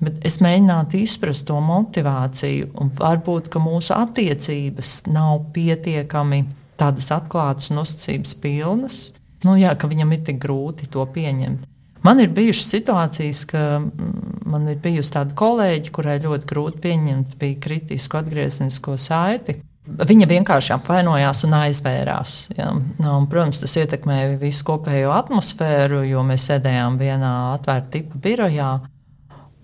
Bet 0.03 0.19
es 0.27 0.41
mēģinātu 0.43 0.99
izprast 0.99 1.47
to 1.47 1.58
motivāciju, 1.63 2.73
un 2.82 2.91
varbūt 2.97 3.49
mūsu 3.62 3.95
attiecības 3.95 4.91
nav 5.10 5.47
pietiekami 5.56 6.43
tādas 6.77 7.08
atklātas 7.15 7.71
un 7.71 7.82
uzticības 7.82 8.36
pilnas, 8.43 8.99
nu, 9.47 9.55
jā, 9.60 9.73
ka 9.79 9.89
viņam 9.89 10.13
ir 10.13 10.23
tik 10.27 10.39
grūti 10.43 10.91
to 10.91 11.07
pieņemt. 11.15 11.65
Man 12.05 12.21
ir 12.23 12.29
bijušas 12.31 12.69
situācijas, 12.71 13.45
ka 13.49 13.62
mm, 13.79 14.43
man 14.47 14.67
ir 14.71 14.77
bijusi 14.83 15.13
tāda 15.15 15.36
kolēģe, 15.38 15.93
kurai 15.95 16.19
ļoti 16.23 16.49
grūti 16.49 16.83
pieņemt 16.83 17.38
bija 17.41 17.62
kritisku 17.63 18.19
atgrieznisko 18.21 18.97
saiti. 19.01 19.57
Viņa 19.88 20.27
vienkārši 20.27 20.73
apvainojās 20.75 21.45
un 21.47 21.55
aizvērās. 21.62 22.36
Ja? 22.57 22.73
Nu, 22.75 23.13
un, 23.13 23.27
protams, 23.31 23.62
tas 23.63 23.75
ietekmēja 23.79 24.36
visu 24.41 24.65
kopējo 24.67 25.13
atmosfēru, 25.15 26.01
jo 26.10 26.23
mēs 26.27 26.49
sēdējām 26.49 26.99
vienā 26.99 27.33
atvērta 27.55 27.93
tipa 27.95 28.19
birojā. 28.23 28.71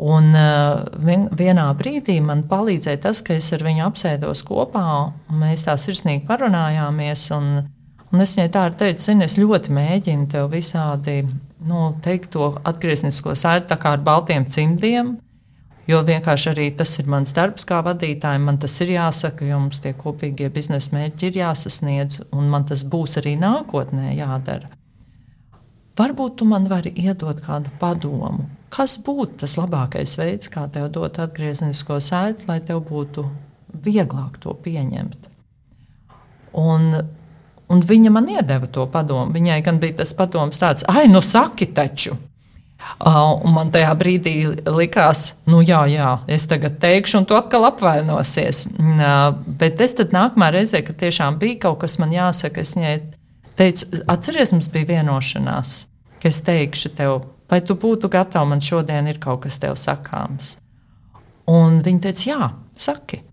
Un 0.04 0.32
uh, 0.36 1.28
vienā 1.38 1.68
brīdī 1.80 2.18
man 2.24 2.46
palīdzēja 2.50 3.02
tas, 3.04 3.22
ka 3.24 3.36
es 3.38 3.52
ar 3.56 3.64
viņu 3.68 3.86
apsēdos 3.86 4.42
kopā, 4.48 4.86
un 5.30 5.44
mēs 5.44 5.68
tā 5.68 5.76
sirsnīgi 5.80 6.26
parunājāmies. 6.28 7.28
Un, 7.38 7.52
un 8.14 8.24
es 8.24 8.36
viņai 8.38 8.52
tā 8.54 8.68
arī 8.68 8.80
teicu, 8.80 9.04
zini, 9.08 9.26
es 9.26 9.40
ļoti 9.42 9.74
mēģinu 9.74 10.30
tev 10.32 10.52
visādi 10.54 11.24
nu, 11.68 11.94
teikt 12.04 12.34
to 12.36 12.54
atgrieznisko 12.64 13.36
saiti 13.36 13.78
ar 13.78 14.02
baltiem 14.04 14.48
cimdiem. 14.50 15.18
Jo 15.88 16.00
vienkārši 16.08 16.48
arī 16.54 16.70
tas 16.80 16.94
ir 17.02 17.10
mans 17.12 17.34
darbs, 17.36 17.66
kā 17.68 17.82
vadītājam. 17.84 18.46
Man 18.48 18.58
tas 18.64 18.76
ir 18.86 18.94
jāsaka, 18.94 19.44
jo 19.50 19.58
mums 19.60 19.82
tie 19.84 19.92
kopīgie 20.00 20.48
biznesa 20.54 20.96
mērķi 20.96 21.28
ir 21.28 21.40
jāsasniedz, 21.42 22.22
un 22.32 22.48
man 22.54 22.64
tas 22.70 22.86
būs 22.88 23.18
arī 23.20 23.34
nākotnē 23.42 24.14
jādara. 24.16 24.72
Varbūt 26.00 26.40
tu 26.40 26.48
man 26.50 26.70
vari 26.72 26.94
iedot 27.04 27.42
kādu 27.44 27.74
padomu. 27.82 28.48
Kas 28.74 28.96
būtu 29.06 29.44
tas 29.44 29.58
labākais 29.60 30.16
veids, 30.18 30.50
kā 30.50 30.64
tev 30.72 30.88
dot 30.96 31.20
atgriezenisko 31.22 32.00
saiti, 32.02 32.48
lai 32.48 32.62
tev 32.66 32.80
būtu 32.88 33.28
vieglāk 33.84 34.40
to 34.42 34.56
pieņemt? 34.64 35.30
Un, 36.58 36.96
un 37.72 37.82
viņa 37.82 38.12
man 38.14 38.28
iedeva 38.32 38.68
to 38.68 38.86
padomu. 38.92 39.32
Viņai 39.34 39.62
gan 39.66 39.80
bija 39.82 40.02
tas 40.02 40.14
padoms 40.18 40.60
tāds, 40.62 40.86
ah, 40.90 41.04
nu 41.10 41.22
saki 41.24 41.72
taču! 41.76 42.18
Uh, 43.00 43.40
man 43.48 43.72
tajā 43.72 43.92
brīdī 44.00 44.34
likās, 44.68 45.34
nu 45.50 45.62
jā, 45.64 45.82
jā, 45.92 46.10
es 46.28 46.46
tagad 46.52 46.78
teikšu, 46.84 47.22
un 47.22 47.28
tu 47.28 47.36
atkal 47.36 47.68
apvainosies. 47.68 48.66
Uh, 48.76 49.32
bet 49.60 49.82
es 49.84 49.96
tad 49.98 50.12
nākamā 50.16 50.52
reizē, 50.54 50.84
kad 50.86 51.00
tiešām 51.00 51.40
bija 51.40 51.62
kaut 51.66 51.82
kas 51.84 51.98
man 52.00 52.14
jāsaka, 52.16 52.64
es 52.64 52.76
viņai 52.78 52.94
teicu, 53.60 53.88
atceries, 54.12 54.54
mums 54.56 54.70
bija 54.74 54.92
vienošanās, 54.98 55.74
ka 56.20 56.32
es 56.32 56.42
teikšu 56.48 56.94
tev, 57.00 57.18
vai 57.52 57.62
tu 57.66 57.76
būtu 57.80 58.12
gatava, 58.12 58.46
man 58.52 58.64
šodien 58.64 59.08
ir 59.12 59.20
kaut 59.24 59.46
kas 59.48 59.60
tev 59.64 59.80
sakāms. 59.80 60.58
Un 61.52 61.82
viņa 61.84 62.04
teica, 62.08 62.28
jā, 62.30 62.52
saki. 62.80 63.24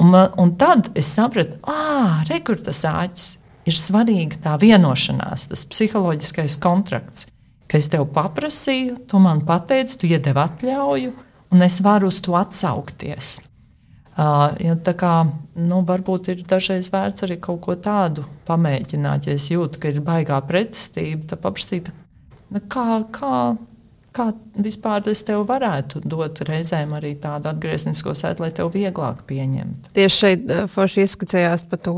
Un, 0.00 0.14
un 0.16 0.54
tad 0.56 0.88
es 0.96 1.10
sapratu, 1.12 1.58
ah, 1.68 2.22
rekurtas 2.30 2.84
āķis 2.88 3.26
ir 3.68 3.76
svarīga 3.76 4.38
tā 4.46 4.54
vienošanās, 4.62 5.50
tas 5.50 5.66
psiholoģiskais 5.68 6.56
kontrakts 6.62 7.28
ka 7.70 7.78
es 7.78 7.90
tev 7.90 8.08
paprasīju, 8.14 9.04
tu 9.08 9.20
man 9.22 9.44
pateici, 9.46 10.00
tu 10.00 10.10
iedevi 10.10 10.42
atļauju, 10.42 11.14
un 11.54 11.62
es 11.66 11.78
varu 11.84 12.10
uz 12.10 12.18
to 12.24 12.34
atsaukties. 12.38 13.38
Uh, 14.20 14.50
ja, 14.60 14.74
tā 14.74 14.92
kā 14.98 15.12
nu, 15.56 15.80
varbūt 15.86 16.32
ir 16.32 16.42
dažreiz 16.48 16.90
vērts 16.92 17.24
arī 17.24 17.38
kaut 17.40 17.60
ko 17.64 17.76
tādu 17.78 18.26
pamēģināt. 18.48 19.28
Ja 19.30 19.36
es 19.38 19.46
jūtu, 19.52 19.80
ka 19.80 19.92
ir 19.92 20.02
baigā 20.04 20.40
pretestība, 20.44 21.30
tad 21.30 21.40
paprasīt, 21.44 21.88
nu, 22.50 22.60
kā, 22.68 23.04
kā, 23.14 23.36
kā 24.16 24.30
vispār 24.60 25.06
es 25.10 25.22
tev 25.26 25.44
varētu 25.48 26.02
dot 26.04 26.40
reizēm 26.46 26.94
arī 26.98 27.14
tādu 27.20 27.50
atgrieznisko 27.52 28.14
sēdi, 28.18 28.44
lai 28.44 28.50
tev 28.54 28.72
vieglāk 28.74 29.22
pieņemt. 29.28 29.92
Tieši 29.96 30.16
šeit 30.16 30.54
forši 30.72 31.04
ieskicējās 31.04 31.66
par 31.70 31.82
to 31.84 31.96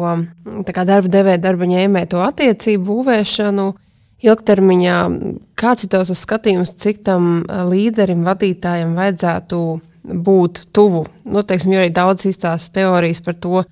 darba 0.83 1.13
devēja, 1.13 1.41
darba 1.43 1.69
ņēmēja 1.71 2.13
to 2.13 2.21
attiecību 2.25 2.85
būvēšanu 2.91 3.69
ilgtermiņā, 4.23 4.99
kāds 5.59 5.87
ir 5.87 5.93
tavs 5.95 6.13
skatījums, 6.21 6.77
cik 6.79 7.03
tam 7.07 7.43
līderim, 7.71 8.23
vadītājam 8.27 8.95
vajadzētu 8.99 9.63
būt 10.03 10.67
tuvu? 10.75 11.07
Nu, 11.25 11.43
teiksim, 11.47 11.75
jo 11.75 11.83
arī 11.83 11.91
daudz 11.95 12.27
izstāsta 12.31 12.83
teorijas 12.83 13.23
par 13.25 13.39
to, 13.39 13.65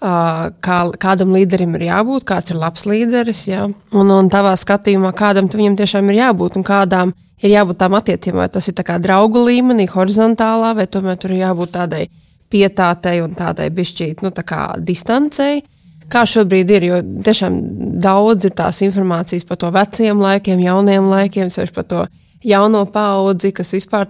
kā, 0.00 0.78
kādam 1.00 1.32
līderim 1.36 1.74
ir 1.78 1.86
jābūt, 1.88 2.26
kāds 2.28 2.52
ir 2.52 2.60
labs 2.60 2.86
līderis. 2.88 3.46
Ja? 3.48 3.66
Un, 3.66 4.10
un 4.12 4.30
tavā 4.32 4.56
skatījumā, 4.58 5.12
kādam 5.16 5.48
viņam 5.52 5.78
tiešām 5.80 6.10
ir 6.12 6.20
jābūt 6.20 6.58
un 6.60 6.66
kādām 6.66 7.14
ir 7.42 7.54
jābūt 7.54 7.80
tām 7.80 7.96
attiecībām. 7.98 8.44
Vai 8.44 8.50
tas 8.52 8.68
ir 8.68 8.76
draugu 9.04 9.46
līmenī, 9.46 9.88
horizontālā, 9.92 10.74
vai 10.76 10.86
tomēr 10.86 11.16
tur 11.20 11.36
ir 11.36 11.46
jābūt 11.46 11.74
tādai 11.78 12.06
pietātei 12.52 13.20
un 13.24 13.34
tādai 13.34 13.70
bišķīt 13.74 14.22
nu, 14.22 14.30
tā 14.30 14.44
distancei 14.78 15.64
kā 16.12 16.22
šobrīd 16.28 16.70
ir. 16.76 16.86
Jo 16.90 17.00
tiešām 17.26 17.56
daudz 18.02 18.48
ir 18.48 18.54
tās 18.56 18.82
informācijas 18.86 19.46
par 19.48 19.60
to 19.62 19.72
veciem 19.74 20.22
laikiem, 20.22 20.62
jauniem 20.62 21.10
laikiem, 21.10 21.50
sevišķi 21.52 21.76
par 21.76 21.88
to 21.90 22.04
jauno 22.46 22.84
paudzi, 22.92 23.52
kas 23.56 23.74
vispār 23.74 24.06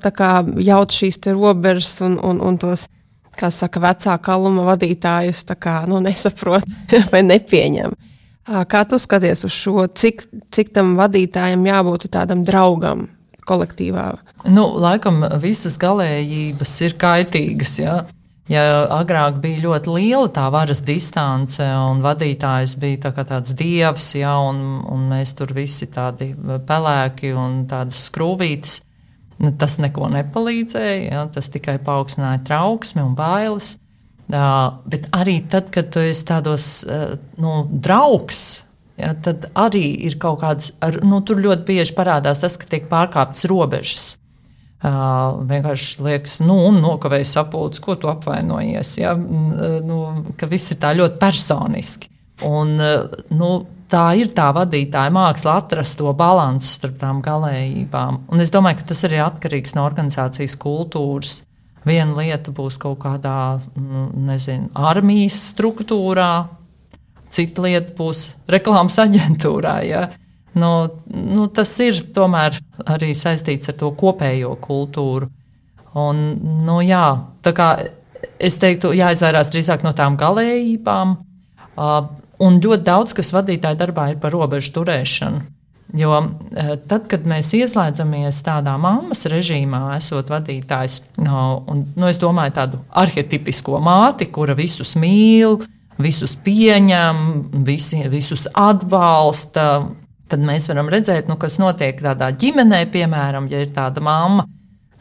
jaut 0.61 0.93
šīs 0.93 1.23
robežas 1.33 2.01
un, 2.05 2.19
un, 2.21 2.41
un 2.45 2.59
tos, 2.61 2.87
kā 3.39 3.51
saka, 3.55 3.83
vecā 3.83 4.17
kaluma 4.23 4.67
vadītājus 4.73 5.45
kā, 5.59 5.83
nu, 5.91 6.01
nesaprot 6.05 6.67
vai 7.13 7.23
nepieņem. 7.27 7.97
Kā 8.47 8.85
tu 8.87 8.99
skaties 9.03 9.43
uz 9.49 9.55
šo, 9.55 9.89
cik, 9.91 10.23
cik 10.55 10.71
tam 10.75 10.95
vadītājam 10.99 11.65
jābūt 11.67 12.07
tādam 12.15 12.45
draugam 12.47 13.09
kolektīvā? 13.47 14.13
Nu, 14.51 14.69
laikam 14.79 15.25
visas 15.43 15.79
galējības 15.83 16.77
ir 16.87 16.95
kaitīgas. 17.01 17.73
Ja? 17.83 17.97
Ja 18.47 18.63
agrāk 18.95 19.41
bija 19.43 19.65
ļoti 19.65 19.91
liela 19.91 20.31
tā 20.31 20.45
varas 20.55 20.85
distance, 20.87 21.59
un 21.59 21.99
vadītājs 22.05 22.77
bija 22.79 23.09
tā 23.09 23.25
tāds 23.27 23.57
dievs, 23.59 24.13
ja, 24.21 24.37
un, 24.39 24.85
un 24.87 25.09
mēs 25.11 25.35
tur 25.35 25.51
visi 25.57 25.89
tādi 25.91 26.31
pelēki 26.69 27.33
un 27.35 27.65
tādas 27.67 28.05
skrūvītas, 28.07 28.85
nu, 29.43 29.53
tas 29.59 29.79
neko 29.83 30.11
nepalīdzēja. 30.13 31.01
Ja, 31.11 31.25
tas 31.33 31.51
tikai 31.53 31.79
paaugstināja 31.85 32.45
trauksmi 32.47 33.05
un 33.05 33.17
bailes. 33.19 33.75
Uh, 34.27 34.81
bet 34.91 35.07
arī 35.15 35.39
tad, 35.47 35.69
kad 35.75 35.93
tu 35.95 36.03
esi 36.03 36.25
tādos 36.27 36.81
uh, 36.83 37.13
nu, 37.39 37.61
draugs, 37.71 38.41
ja, 38.99 39.13
tad 39.23 39.47
arī 39.55 39.85
ir 40.09 40.17
kaut 40.19 40.41
kādas, 40.43 40.73
ar, 40.83 40.99
nu, 41.07 41.21
tur 41.23 41.39
ļoti 41.45 41.63
bieži 41.69 41.95
parādās 41.95 42.43
tas, 42.43 42.57
ka 42.59 42.67
tiek 42.67 42.89
pārkāptas 42.91 43.47
robežas. 43.51 44.09
Uh, 44.83 45.39
vienkārši 45.47 46.03
liekas, 46.05 46.41
nu, 46.43 46.59
nokavēju 46.75 47.29
sapulci, 47.31 47.85
ko 47.85 47.95
tu 48.03 48.11
apvainojies. 48.11 48.97
Ja? 48.99 49.15
Nu, 49.17 50.01
ka 50.39 50.51
viss 50.51 50.75
ir 50.75 50.83
tā 50.83 50.91
ļoti 50.99 51.21
personiski. 51.23 52.11
Un, 52.45 52.75
nu, 53.33 53.51
tā 53.91 54.05
ir 54.19 54.33
tā 54.37 54.49
vadītāja 54.57 55.13
māksla 55.15 55.59
atrast 55.63 55.99
to 56.01 56.11
līdzsvaru 56.11 56.67
starp 56.67 56.99
tām 57.01 57.23
galējībām. 57.25 58.27
Un 58.33 58.45
es 58.45 58.53
domāju, 58.55 58.81
ka 58.81 58.91
tas 58.93 59.05
arī 59.09 59.21
atkarīgs 59.25 59.77
no 59.77 59.87
organizācijas 59.87 60.57
kultūras. 60.61 61.41
Viena 61.87 62.17
lieta 62.19 62.51
būs 62.51 62.81
kaut 62.83 62.99
kādā 63.05 63.61
nu, 63.79 64.09
nezinu, 64.27 64.73
armijas 64.75 65.39
struktūrā, 65.53 66.49
cita 67.31 67.63
lieta 67.63 67.95
būs 67.95 68.31
reklāmas 68.51 68.99
aģentūrā. 69.05 69.77
Ja? 69.87 70.09
nu, 70.57 70.71
nu, 71.13 71.47
tas 71.53 71.71
ir 71.85 72.01
tomēr 72.17 72.57
arī 72.89 73.13
saistīts 73.17 73.71
ar 73.71 73.77
to 73.81 73.93
kopējo 73.99 74.55
kultūru. 74.63 75.29
Un, 75.97 76.23
nu, 76.65 76.81
jā, 76.85 77.05
es 78.41 78.59
teiktu, 78.61 78.93
jāizvairās 78.97 79.53
drīzāk 79.53 79.85
no 79.85 79.93
tām 79.97 80.17
galējībām. 80.21 81.17
Uh, 81.77 82.09
un 82.43 82.59
ļoti 82.63 82.87
daudz 82.87 83.15
kas 83.17 83.33
vadītāja 83.37 83.79
darbā 83.81 84.11
ir 84.13 84.19
par 84.23 84.35
robežu 84.35 84.75
turēšanu. 84.77 85.45
Jo 85.97 86.17
uh, 86.19 86.73
tad, 86.91 87.07
kad 87.11 87.27
mēs 87.29 87.53
ieslēdzamies 87.55 88.41
tādā 88.45 88.75
mammas 88.81 89.23
režīmā, 89.31 89.85
esot 89.97 90.33
vadītājs, 90.33 90.99
no, 91.23 91.63
un, 91.71 91.85
nu, 91.95 92.09
es 92.11 92.19
domāju 92.21 92.57
tādu 92.59 92.81
arhetipisko 92.91 93.79
māti, 93.85 94.27
kura 94.35 94.57
visus 94.59 94.97
mīl, 94.99 95.61
visus 96.03 96.35
pieņem, 96.45 97.23
visi, 97.65 98.03
visus 98.13 98.49
atbalsta, 98.51 99.87
tad 100.29 100.43
mēs 100.43 100.67
varam 100.73 100.91
redzēt, 100.93 101.31
nu, 101.31 101.39
kas 101.41 101.61
notiek 101.63 102.03
tādā 102.03 102.33
ģimenē, 102.35 102.83
piemēram, 102.93 103.47
ja 103.53 103.63
ir 103.63 103.73
tāda 103.77 104.03
mamma. 104.05 104.45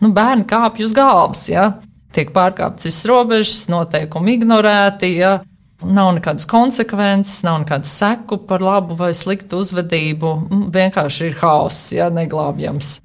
Nu, 0.04 0.12
bērni 0.14 0.46
kāpj 0.48 0.86
uz 0.86 0.96
galvas, 0.96 1.48
ja? 1.50 1.72
tiek 2.16 2.30
pārkāptas 2.36 2.88
visas 2.88 3.08
robežas, 3.10 3.66
noteikumi 3.72 4.38
ignorēti. 4.38 5.10
Ja? 5.20 5.40
Nav 5.86 6.12
nekādas 6.18 6.48
konsekvences, 6.50 7.44
nav 7.46 7.62
nekādu 7.64 7.90
seku 7.90 8.40
par 8.50 8.64
labu 8.66 8.98
vai 8.98 9.12
sliktu 9.14 9.62
uzvedību. 9.62 10.32
Mm, 10.50 10.68
vienkārši 10.74 11.30
ir 11.30 11.40
hauss, 11.42 11.92
ja 11.94 12.10
neglābjams. 12.14 13.00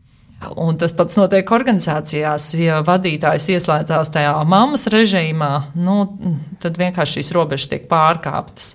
Un 0.56 0.78
tas 0.80 0.94
pats 0.96 1.18
notiek 1.20 1.50
organizācijās. 1.52 2.50
Ja 2.56 2.80
vadītājs 2.86 3.50
ieslēdzās 3.56 4.12
tajā 4.14 4.34
mammas 4.48 4.88
režīmā, 4.92 5.52
nu, 5.76 6.02
tad 6.62 6.80
vienkārši 6.80 7.20
šīs 7.20 7.34
robežas 7.36 7.68
tiek 7.74 7.88
pārkāptas. 7.90 8.74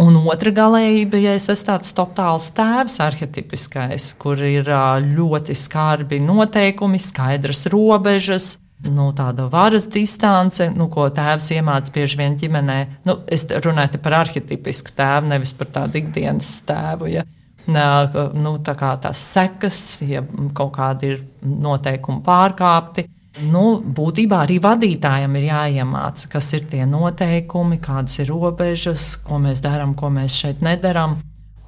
Un 0.00 0.16
otra 0.30 0.50
galējība, 0.54 1.18
ja 1.20 1.34
es 1.38 1.48
esmu 1.52 1.68
tāds 1.68 1.92
totāls 1.94 2.48
tēvs, 2.56 2.96
arhetipiskais, 3.04 4.12
kur 4.18 4.40
ir 4.42 4.70
ļoti 5.04 5.54
skarbi 5.58 6.20
noteikumi, 6.22 6.98
skaidras 6.98 7.66
robežas, 7.70 8.56
nu, 8.88 9.10
tāda 9.16 9.46
varas 9.52 9.86
distance, 9.92 10.70
nu, 10.76 10.88
ko 10.92 11.08
tēvs 11.12 11.50
iemācīja 11.56 11.94
bieži 11.94 12.20
vien 12.20 12.38
ģimenē. 12.40 12.78
Nu, 13.08 13.18
es 13.28 13.44
runāju 13.50 14.00
par 14.02 14.20
arhitektisku 14.22 14.94
tēvu, 14.96 15.30
nevis 15.34 15.52
par 15.56 15.70
tādu 15.74 16.00
ikdienas 16.00 16.54
tēvu. 16.68 17.10
Ja. 17.12 17.26
Nu, 17.70 18.56
tā 18.64 18.74
kā 18.78 18.94
tās 19.02 19.20
sekas, 19.34 19.78
ja 20.06 20.22
kaut 20.56 20.72
kādi 20.78 21.12
ir 21.12 21.24
noteikumi 21.44 22.24
pārkāpti. 22.26 23.06
Nu, 23.46 23.78
būtībā 23.80 24.40
arī 24.44 24.56
vadītājam 24.62 25.36
ir 25.38 25.46
jāiemācās, 25.46 26.26
kas 26.32 26.48
ir 26.56 26.64
tie 26.72 26.82
noteikumi, 26.88 27.78
kādas 27.82 28.18
ir 28.18 28.32
robežas, 28.32 29.12
ko 29.22 29.38
mēs 29.44 29.62
darām, 29.62 29.94
ko 29.94 30.10
mēs 30.12 30.40
šeit 30.40 30.64
nedarām. 30.66 31.20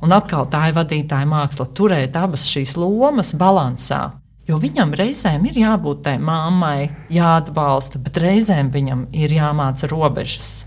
Un 0.03 0.17
atkal 0.17 0.49
tā 0.51 0.65
ir 0.69 0.75
vadītāja 0.81 1.29
māksla 1.31 1.69
turēt 1.77 2.17
abas 2.19 2.49
šīs 2.51 2.75
lomas 2.81 3.37
balansā. 3.39 4.09
Jo 4.53 4.59
viņam 4.61 4.91
reizēm 4.93 5.47
ir 5.49 5.63
jābūt 5.63 6.03
tai 6.05 6.19
mammai, 6.21 6.91
jāatbalsta, 7.09 7.97
bet 8.05 8.19
reizēm 8.21 8.69
viņam 8.75 9.07
ir 9.17 9.33
jāmāca 9.33 9.89
robežas. 9.89 10.67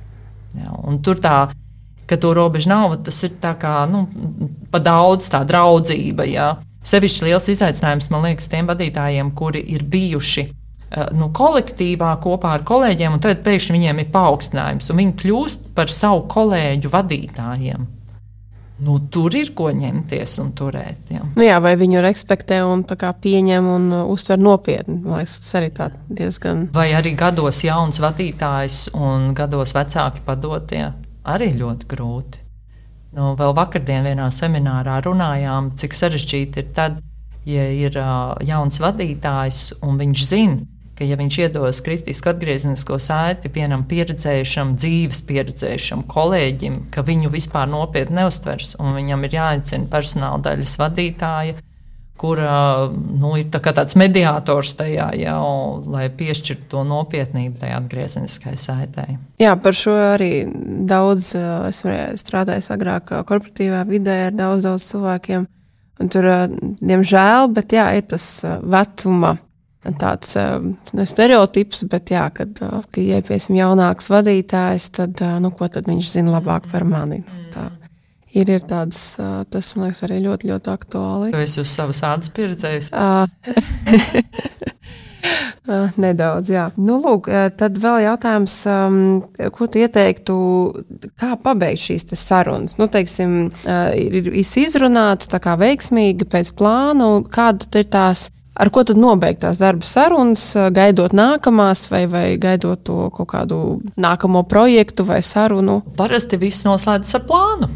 Ja, 0.58 0.74
tur 1.06 1.20
tā, 1.22 1.36
ka 2.10 2.18
to 2.18 2.32
robežu 2.34 2.72
nav, 2.72 2.96
tas 3.06 3.20
ir 3.28 3.36
kā, 3.38 3.76
nu, 3.92 4.08
pa 4.74 4.82
daudz 4.82 5.30
tā 5.30 5.44
draudzība. 5.46 6.26
Ja. 6.26 6.48
Sevišķi 6.86 7.28
liels 7.28 7.50
izaicinājums 7.54 8.10
man 8.10 8.26
liekas 8.26 8.50
tiem 8.50 8.66
vadītājiem, 8.72 9.30
kuri 9.38 9.62
ir 9.76 9.86
bijuši 9.86 10.48
eh, 10.48 11.12
nu, 11.14 11.30
kolektīvā 11.30 12.16
kopā 12.26 12.56
ar 12.58 12.66
kolēģiem, 12.66 13.20
un 13.20 13.22
tad 13.22 13.46
pēkšņi 13.46 13.78
viņiem 13.78 14.02
ir 14.02 14.10
paaugstinājums, 14.16 14.90
un 14.90 15.04
viņi 15.04 15.18
kļūst 15.22 15.70
par 15.78 15.94
savu 15.94 16.26
kolēģu 16.34 16.94
vadītājiem 16.96 17.86
nu, 18.84 18.98
tur 19.12 19.36
ir 19.38 19.54
ko 19.56 19.70
ņemties 19.72 20.36
un 20.44 20.52
turēt. 20.58 21.12
Jā, 21.14 21.24
nu 21.38 21.46
jā 21.46 21.60
vai 21.64 21.76
viņu 21.80 22.04
respektē 22.04 22.62
un 22.68 22.84
pieņem 22.84 23.70
un 23.72 23.88
uh, 23.94 24.04
uztver 24.12 24.40
nopietni. 24.42 25.00
Liekas, 25.06 25.40
tas 25.44 25.56
arī 25.62 25.72
diezgan. 26.10 26.68
Vai 26.76 26.92
arī 26.98 27.16
gados 27.16 27.64
jauns 27.64 28.02
vadītājs 28.04 28.90
un 28.96 29.34
gados 29.38 29.76
vecāki 29.76 30.26
padotie 30.26 30.90
arī 31.26 31.54
ļoti 31.58 31.90
grūti. 31.90 32.44
Nu, 33.16 33.32
vēl 33.40 33.54
vakardien 33.56 34.04
vienā 34.04 34.28
seminārā 34.34 35.00
runājām, 35.06 35.72
cik 35.80 35.96
sarežģīti 35.96 36.60
ir 36.60 36.72
tad, 36.76 36.98
ja 37.48 37.64
ir 37.72 37.96
uh, 37.96 38.36
jauns 38.44 38.82
vadītājs 38.84 39.62
un 39.86 40.02
viņš 40.02 40.26
zina, 40.28 40.58
ka, 40.96 41.06
ja 41.08 41.18
viņš 41.20 41.38
iedos 41.44 41.82
kritisku 41.86 42.32
atgriezenisko 42.32 42.98
saiti 43.04 43.52
vienam 43.54 43.86
pieredzējušam, 43.90 44.76
dzīves 44.80 45.22
pieredzējušam 45.28 46.06
kolēģim, 46.12 46.86
ka 46.94 47.04
viņu 47.06 47.32
vispār 47.34 47.70
nopietni 47.72 48.22
neustvers, 48.22 48.76
un 48.80 48.96
viņam 48.96 49.28
ir 49.28 49.40
jāicina 49.40 49.92
personāla 49.92 50.42
daļas 50.46 50.76
vadītāja, 50.82 51.58
kur 52.16 52.40
nu, 52.40 53.34
ir 53.36 53.50
tā 53.52 53.60
tāds 53.60 53.98
mediātors 54.00 54.72
tajā 54.80 55.10
jau, 55.20 55.48
lai 55.92 56.06
piešķirtu 56.16 56.70
to 56.72 56.84
nopietnību 56.88 57.60
tajā 57.60 57.80
atgriezeniskajai 57.82 58.60
saitei. 58.60 59.18
Jā, 59.42 59.58
par 59.60 59.76
šo 59.76 59.96
arī 60.14 60.46
daudz 60.88 61.34
esmu 61.36 61.98
strādājis 62.22 62.72
agrāk 62.72 63.12
korporatīvā 63.28 63.84
vidē 63.90 64.22
ar 64.30 64.38
daudz, 64.38 64.64
daudz 64.70 64.88
cilvēkiem. 64.94 65.50
Un 65.96 66.12
tur, 66.12 66.28
diemžēl, 66.84 67.50
bet 67.56 67.76
jā, 67.76 67.90
ir 67.96 68.08
tas 68.12 68.28
vecuma 68.64 69.36
tāds 70.00 70.36
ne 70.98 71.06
stereotips, 71.08 71.86
bet 71.92 72.12
jā, 72.14 72.26
kad, 72.34 72.58
kad 72.58 73.02
ja 73.02 73.22
piesim 73.26 73.58
jaunāks 73.60 74.10
vadītājs, 74.12 74.90
tad, 74.98 75.22
nu, 75.44 75.52
ko 75.56 75.70
tad 75.72 75.90
viņš 75.90 76.06
zina 76.18 76.30
labāk 76.38 76.70
par 76.72 76.84
mani? 76.88 77.24
Nu, 77.26 77.32
tā. 77.54 77.66
Ir, 78.36 78.50
ir 78.52 78.66
tāds, 78.68 79.00
tas, 79.16 79.76
man 79.78 79.88
liekas, 79.88 80.04
arī 80.04 80.18
ļoti, 80.26 80.50
ļoti 80.52 80.72
aktuāli. 80.74 81.32
Tu 81.32 81.44
esi 81.46 81.62
uz 81.62 81.70
savas 81.72 82.02
ādas 82.04 82.30
pieredzējis? 82.36 82.90
Nedaudz, 86.04 86.50
jā. 86.52 86.66
Nu, 86.78 87.00
lūk, 87.02 87.30
tad 87.58 87.80
vēl 87.82 88.04
jautājums, 88.04 88.58
ko 89.56 89.68
tu 89.72 89.82
ieteiktu, 89.82 90.36
kā 91.22 91.32
pabeigt 91.42 91.82
šīs 91.86 92.12
sarunas? 92.20 92.76
Nu, 92.82 92.90
teiksim, 92.92 93.30
ir 93.96 94.30
izrunāts 94.36 95.32
tā 95.32 95.40
kā 95.42 95.56
veiksmīgi 95.62 96.28
pēc 96.30 96.52
plāna, 96.60 97.08
kāda 97.32 97.82
ir 97.82 97.88
tās 97.90 98.28
Ar 98.56 98.70
ko 98.72 98.86
tad 98.88 98.96
nobeigt 98.96 99.42
tās 99.44 99.60
darba 99.60 99.84
sarunas, 99.84 100.54
gaidot 100.72 101.12
nākamās, 101.16 101.90
vai, 101.92 102.06
vai 102.08 102.28
gaidot 102.40 102.86
to 102.88 103.10
kaut 103.16 103.28
kādu 103.34 103.58
nākamo 104.00 104.46
projektu 104.48 105.04
vai 105.08 105.20
sarunu? 105.26 105.82
Parasti 105.98 106.40
viss 106.40 106.64
noslēdzas 106.68 107.20
ar 107.20 107.26
plānu. 107.28 107.72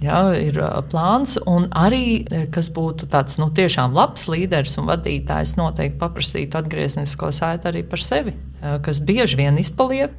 Jā, 0.00 0.20
ir 0.36 0.58
plāns, 0.90 1.38
un 1.48 1.70
arī, 1.72 2.24
kas 2.52 2.68
būtu 2.72 3.08
tāds 3.12 3.38
nu, 3.40 3.48
tiešām 3.56 3.96
labs 3.96 4.26
līderis 4.28 4.76
un 4.80 4.88
vadītājs, 4.90 5.54
noteikti 5.56 6.00
paprasīt 6.00 6.56
atgrieznisko 6.56 7.30
saiti 7.32 7.70
arī 7.70 7.84
par 7.88 8.04
sevi, 8.04 8.34
kas 8.60 9.00
bieži 9.04 9.40
vien 9.40 9.56
izpaliek. 9.60 10.12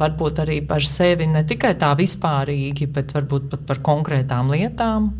Varbūt 0.00 0.40
arī 0.42 0.60
par 0.66 0.82
sevi 0.84 1.28
ne 1.30 1.44
tikai 1.46 1.76
tā 1.78 1.92
vispārīgi, 1.96 2.88
bet 2.90 3.12
varbūt 3.14 3.50
pat 3.52 3.68
par 3.68 3.84
konkrētām 3.86 4.50
lietām. 4.50 5.12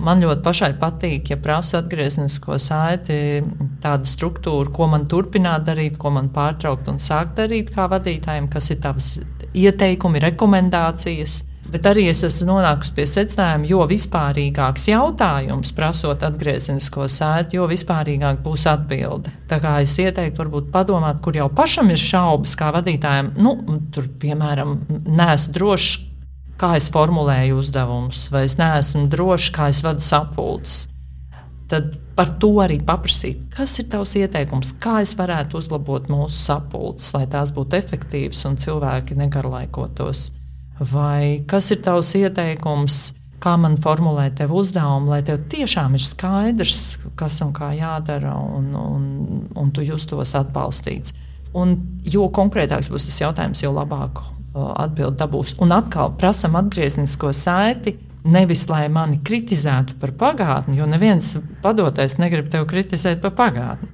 Man 0.00 0.22
ļoti 0.24 0.40
pašai 0.42 0.72
patīk, 0.80 1.30
ja 1.34 1.36
prasa 1.36 1.82
atgrieznisko 1.82 2.56
saiti, 2.62 3.42
tādu 3.82 4.08
struktūru, 4.08 4.72
ko 4.72 4.88
man 4.88 5.04
turpināt 5.10 5.66
darīt, 5.68 5.98
ko 6.00 6.10
man 6.14 6.30
pārtraukt 6.32 6.88
un 6.88 6.98
sākt 7.02 7.36
darīt 7.42 7.70
kā 7.74 7.86
vadītājiem, 7.92 8.48
kas 8.50 8.70
ir 8.72 8.80
tavs 8.82 9.14
ieteikumi, 9.52 10.22
rekomendācijas. 10.24 11.42
Bet 11.72 11.86
arī 11.88 12.08
es 12.10 12.20
esmu 12.26 12.48
nonākusi 12.50 12.92
pie 12.96 13.04
secinājuma, 13.08 13.68
jo 13.70 13.84
vispārīgāks 13.88 14.88
jautājums, 14.90 15.70
prasot 15.76 16.24
atgriezenisko 16.26 17.06
sēdi, 17.08 17.56
jo 17.56 17.68
vispārīgāk 17.70 18.42
būs 18.44 18.66
atbilde. 18.72 19.32
Tā 19.48 19.60
kā 19.62 19.78
es 19.84 19.94
ieteiktu, 20.02 20.40
varbūt 20.42 20.72
padomāt, 20.74 21.22
kur 21.24 21.38
jau 21.38 21.46
pašam 21.52 21.92
ir 21.94 22.00
šaubas, 22.02 22.56
kā 22.58 22.72
vadītājam, 22.74 23.32
nu, 23.40 23.54
tur, 23.94 24.10
piemēram, 24.20 24.80
neesmu 25.06 25.56
drošs, 25.56 26.00
kā 26.62 26.76
es 26.78 26.88
formulēju 26.94 27.58
uzdevumus, 27.58 28.28
vai 28.32 28.46
es 28.46 28.56
neesmu 28.60 29.08
drošs, 29.10 29.50
kā 29.54 29.68
es 29.72 29.82
vadu 29.84 30.04
sapulces. 30.04 30.86
Tad 31.72 31.94
par 32.14 32.34
to 32.40 32.50
arī 32.60 32.76
paprasīt, 32.84 33.46
kas 33.56 33.78
ir 33.80 33.88
tavs 33.92 34.12
ieteikums, 34.20 34.74
kā 34.82 35.00
es 35.02 35.14
varētu 35.18 35.58
uzlabot 35.58 36.10
mūsu 36.12 36.36
sapulces, 36.36 37.08
lai 37.16 37.24
tās 37.32 37.54
būtu 37.56 37.78
efektīvas 37.78 38.44
un 38.50 38.58
cilvēki 38.60 39.16
negarlaikotos. 39.18 40.28
Vai 40.92 41.42
kas 41.48 41.70
ir 41.72 41.80
tavs 41.84 42.12
ieteikums, 42.18 43.00
kā 43.42 43.56
man 43.58 43.78
formulēt 43.82 44.36
tev 44.38 44.52
uzdevumu, 44.54 45.10
lai 45.14 45.22
tev 45.26 45.40
tiešām 45.50 45.96
ir 45.96 46.04
skaidrs, 46.04 46.84
kas 47.18 47.40
un 47.42 47.50
kā 47.56 47.72
jādara, 47.78 48.36
un, 48.36 48.68
un, 48.76 49.08
un 49.58 49.72
tu 49.74 49.84
justos 49.86 50.36
atbalstīts. 50.38 51.16
Un 51.58 51.74
jo 52.04 52.28
konkrētāks 52.32 52.92
būs 52.92 53.08
tas 53.08 53.18
jautājums, 53.24 53.64
jo 53.64 53.72
labāk 53.74 54.22
atbildi 54.54 55.18
dabūs. 55.20 55.56
Un 55.62 55.72
atkal 55.76 56.14
prasam 56.18 56.56
atgrieznisko 56.60 57.32
saiti. 57.36 57.98
Nevis 58.22 58.68
lai 58.70 58.84
mani 58.86 59.16
kritizētu 59.26 59.96
par 59.98 60.12
pagātni, 60.14 60.76
jo 60.78 60.86
neviens 60.86 61.32
padotais 61.64 62.14
negrib 62.22 62.52
tevi 62.52 62.68
kritizēt 62.70 63.18
par 63.24 63.32
pagātni. 63.34 63.88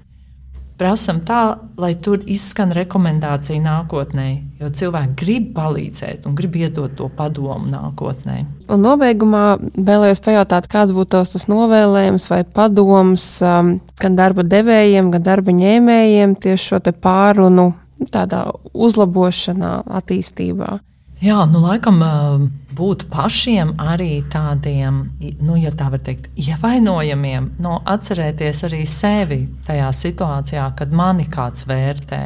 Prasam 0.78 1.22
tā, 1.26 1.56
lai 1.80 1.94
tur 1.98 2.20
izskan 2.30 2.70
rekomendācija 2.76 3.58
nākotnē, 3.64 4.26
jo 4.60 4.68
cilvēki 4.68 5.16
grib 5.18 5.48
palīdzēt 5.56 6.28
un 6.28 6.36
grib 6.38 6.54
iedot 6.60 6.92
to 7.00 7.08
padomu 7.08 7.66
nākotnē. 7.72 8.36
Un 8.70 8.84
nobeigumā 8.84 9.56
vēlējos 9.74 10.22
pajautāt, 10.22 10.68
kāds 10.70 10.94
būtu 10.94 11.24
tas 11.32 11.48
novēlējums 11.50 12.28
vai 12.30 12.44
padoms 12.44 13.26
um, 13.42 13.74
gan 13.98 14.20
darba 14.20 14.44
devējiem, 14.46 15.10
gan 15.16 15.26
darba 15.26 15.56
ņēmējiem 15.56 16.36
tieši 16.44 16.74
šo 16.74 16.82
pārunu 17.00 17.72
tādā 18.12 18.44
uzlabošanā, 18.72 19.72
attīstībā? 20.00 20.78
Jā, 21.18 21.40
nu, 21.50 21.58
laikam 21.64 21.98
būt 22.78 23.08
pašiem 23.10 23.72
arī 23.82 24.20
tādiem, 24.30 25.00
nu, 25.42 25.56
ja 25.58 25.72
tā 25.74 25.88
var 25.90 26.02
teikt, 26.06 26.28
ievainojamiem, 26.38 27.54
no 27.58 27.72
nu, 27.72 27.78
atcerēties 27.90 28.62
arī 28.68 28.84
sevi 28.86 29.40
tajā 29.66 29.88
situācijā, 29.98 30.68
kad 30.78 30.94
mani 30.94 31.26
kāds 31.26 31.66
vērtē. 31.66 32.22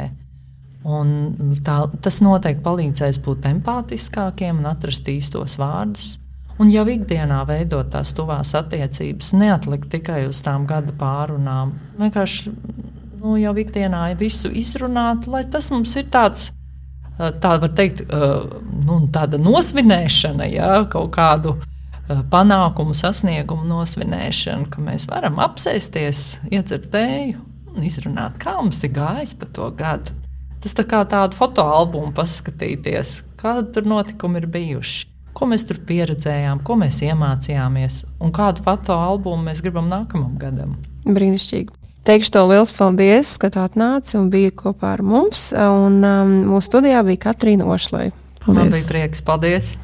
Un 0.83 1.57
tā, 1.65 1.79
tas 2.03 2.19
noteikti 2.21 2.65
palīdzēs 2.67 3.23
būt 3.25 3.47
empātiskākiem 3.53 4.61
un 4.61 4.69
atrast 4.69 5.09
īstos 5.09 5.57
vārdus. 5.61 6.19
Un 6.61 6.69
jau 6.69 6.85
ikdienā 6.91 7.41
veidot 7.49 7.89
tās 7.95 8.13
tuvās 8.13 8.53
attiecības, 8.59 9.33
neatlikt 9.39 9.89
tikai 9.95 10.27
uz 10.29 10.43
tām 10.45 10.67
gada 10.69 10.93
pārunām. 10.99 11.73
Vienkārši 12.03 12.53
nu, 13.23 13.37
jau 13.39 13.55
ikdienā 13.59 14.09
visu 14.19 14.51
izrunāt, 14.51 15.29
lai 15.31 15.45
tas 15.51 15.71
mums 15.73 15.95
ir 15.97 16.09
tāds. 16.13 16.51
Tā 17.19 17.57
var 17.61 17.71
teikt, 17.77 18.03
nu, 18.09 18.99
tāda 19.13 19.39
nosvinēšana, 19.39 20.49
ja, 20.51 20.71
kaut 20.91 21.13
kādu 21.15 21.55
panākumu, 22.33 22.97
sasniegumu 22.97 23.67
nosvinēšana, 23.69 24.67
ka 24.73 24.83
mēs 24.83 25.07
varam 25.11 25.39
apsēsties, 25.45 26.25
iedzert 26.51 26.91
tēju 26.93 27.39
un 27.73 27.87
izrunāt, 27.87 28.41
kā 28.43 28.57
mums 28.59 28.83
ir 28.83 28.93
gājis 28.97 29.37
pa 29.39 29.49
to 29.55 29.69
gadu. 29.77 30.17
Tas 30.63 30.77
tā 30.79 30.85
kā 30.87 31.03
tādu 31.09 31.37
fotoalbumu 31.39 32.13
paskatīties, 32.15 33.17
kādi 33.41 33.73
tur 33.75 33.89
notikumi 33.91 34.43
ir 34.43 34.49
bijuši, 34.53 35.07
ko 35.35 35.49
mēs 35.51 35.67
tur 35.69 35.81
pieredzējām, 35.89 36.63
ko 36.63 36.77
mēs 36.79 37.01
iemācījāmies 37.07 38.03
un 38.23 38.35
kādu 38.35 38.63
fotoalbumu 38.67 39.49
mēs 39.49 39.63
gribam 39.65 39.91
nākamajam 39.91 40.37
gadam. 40.43 40.77
Brīnišķīgi. 41.07 41.82
Teikšu 42.03 42.33
to 42.35 42.41
liels 42.51 42.73
paldies, 42.75 43.37
ka 43.39 43.47
tu 43.47 43.61
atnāci 43.63 44.17
un 44.19 44.27
biji 44.33 44.51
kopā 44.59 44.97
ar 44.97 45.03
mums. 45.07 45.53
Un, 45.55 46.01
um, 46.03 46.33
mūsu 46.51 46.73
studijā 46.73 46.99
bija 47.07 47.29
Katrīna 47.29 47.69
Ošlai. 47.71 48.11
Man 48.49 48.73
bija 48.75 48.89
prieks. 48.89 49.23
Paldies! 49.23 49.77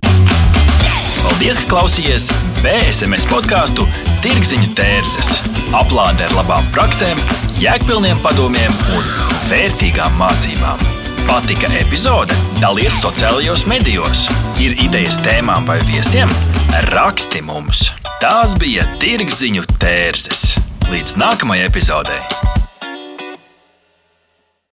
Paldies, 1.22 1.60
ka 1.62 1.68
klausījāties 1.70 2.26
BSMS 2.64 3.26
podkāstu 3.30 3.86
Tirziņu 4.24 4.72
tērses. 4.78 5.30
Aplāde 5.78 6.26
ar 6.26 6.34
labām 6.40 6.66
praktiskām, 6.74 7.22
jēgpilniem 7.62 8.18
padomiem 8.24 8.74
un 8.96 9.10
vērtīgām 9.52 10.18
mācībām. 10.18 10.82
Patika 11.28 11.70
epizode? 11.78 12.34
Dalies 12.58 12.98
sociālajos 12.98 13.62
medijos. 13.70 14.26
Ir 14.58 14.74
idejas 14.88 15.20
tēmām 15.22 15.68
vai 15.70 15.78
viesiem? 15.86 16.32
Raksti 16.90 17.44
mums! 17.46 17.92
Tās 18.18 18.58
bija 18.58 18.88
Tirziņu 18.98 19.68
tērses. 19.78 20.48
Līdz 20.88 21.18
nākamajai 21.20 21.66
epizodei! 21.68 22.57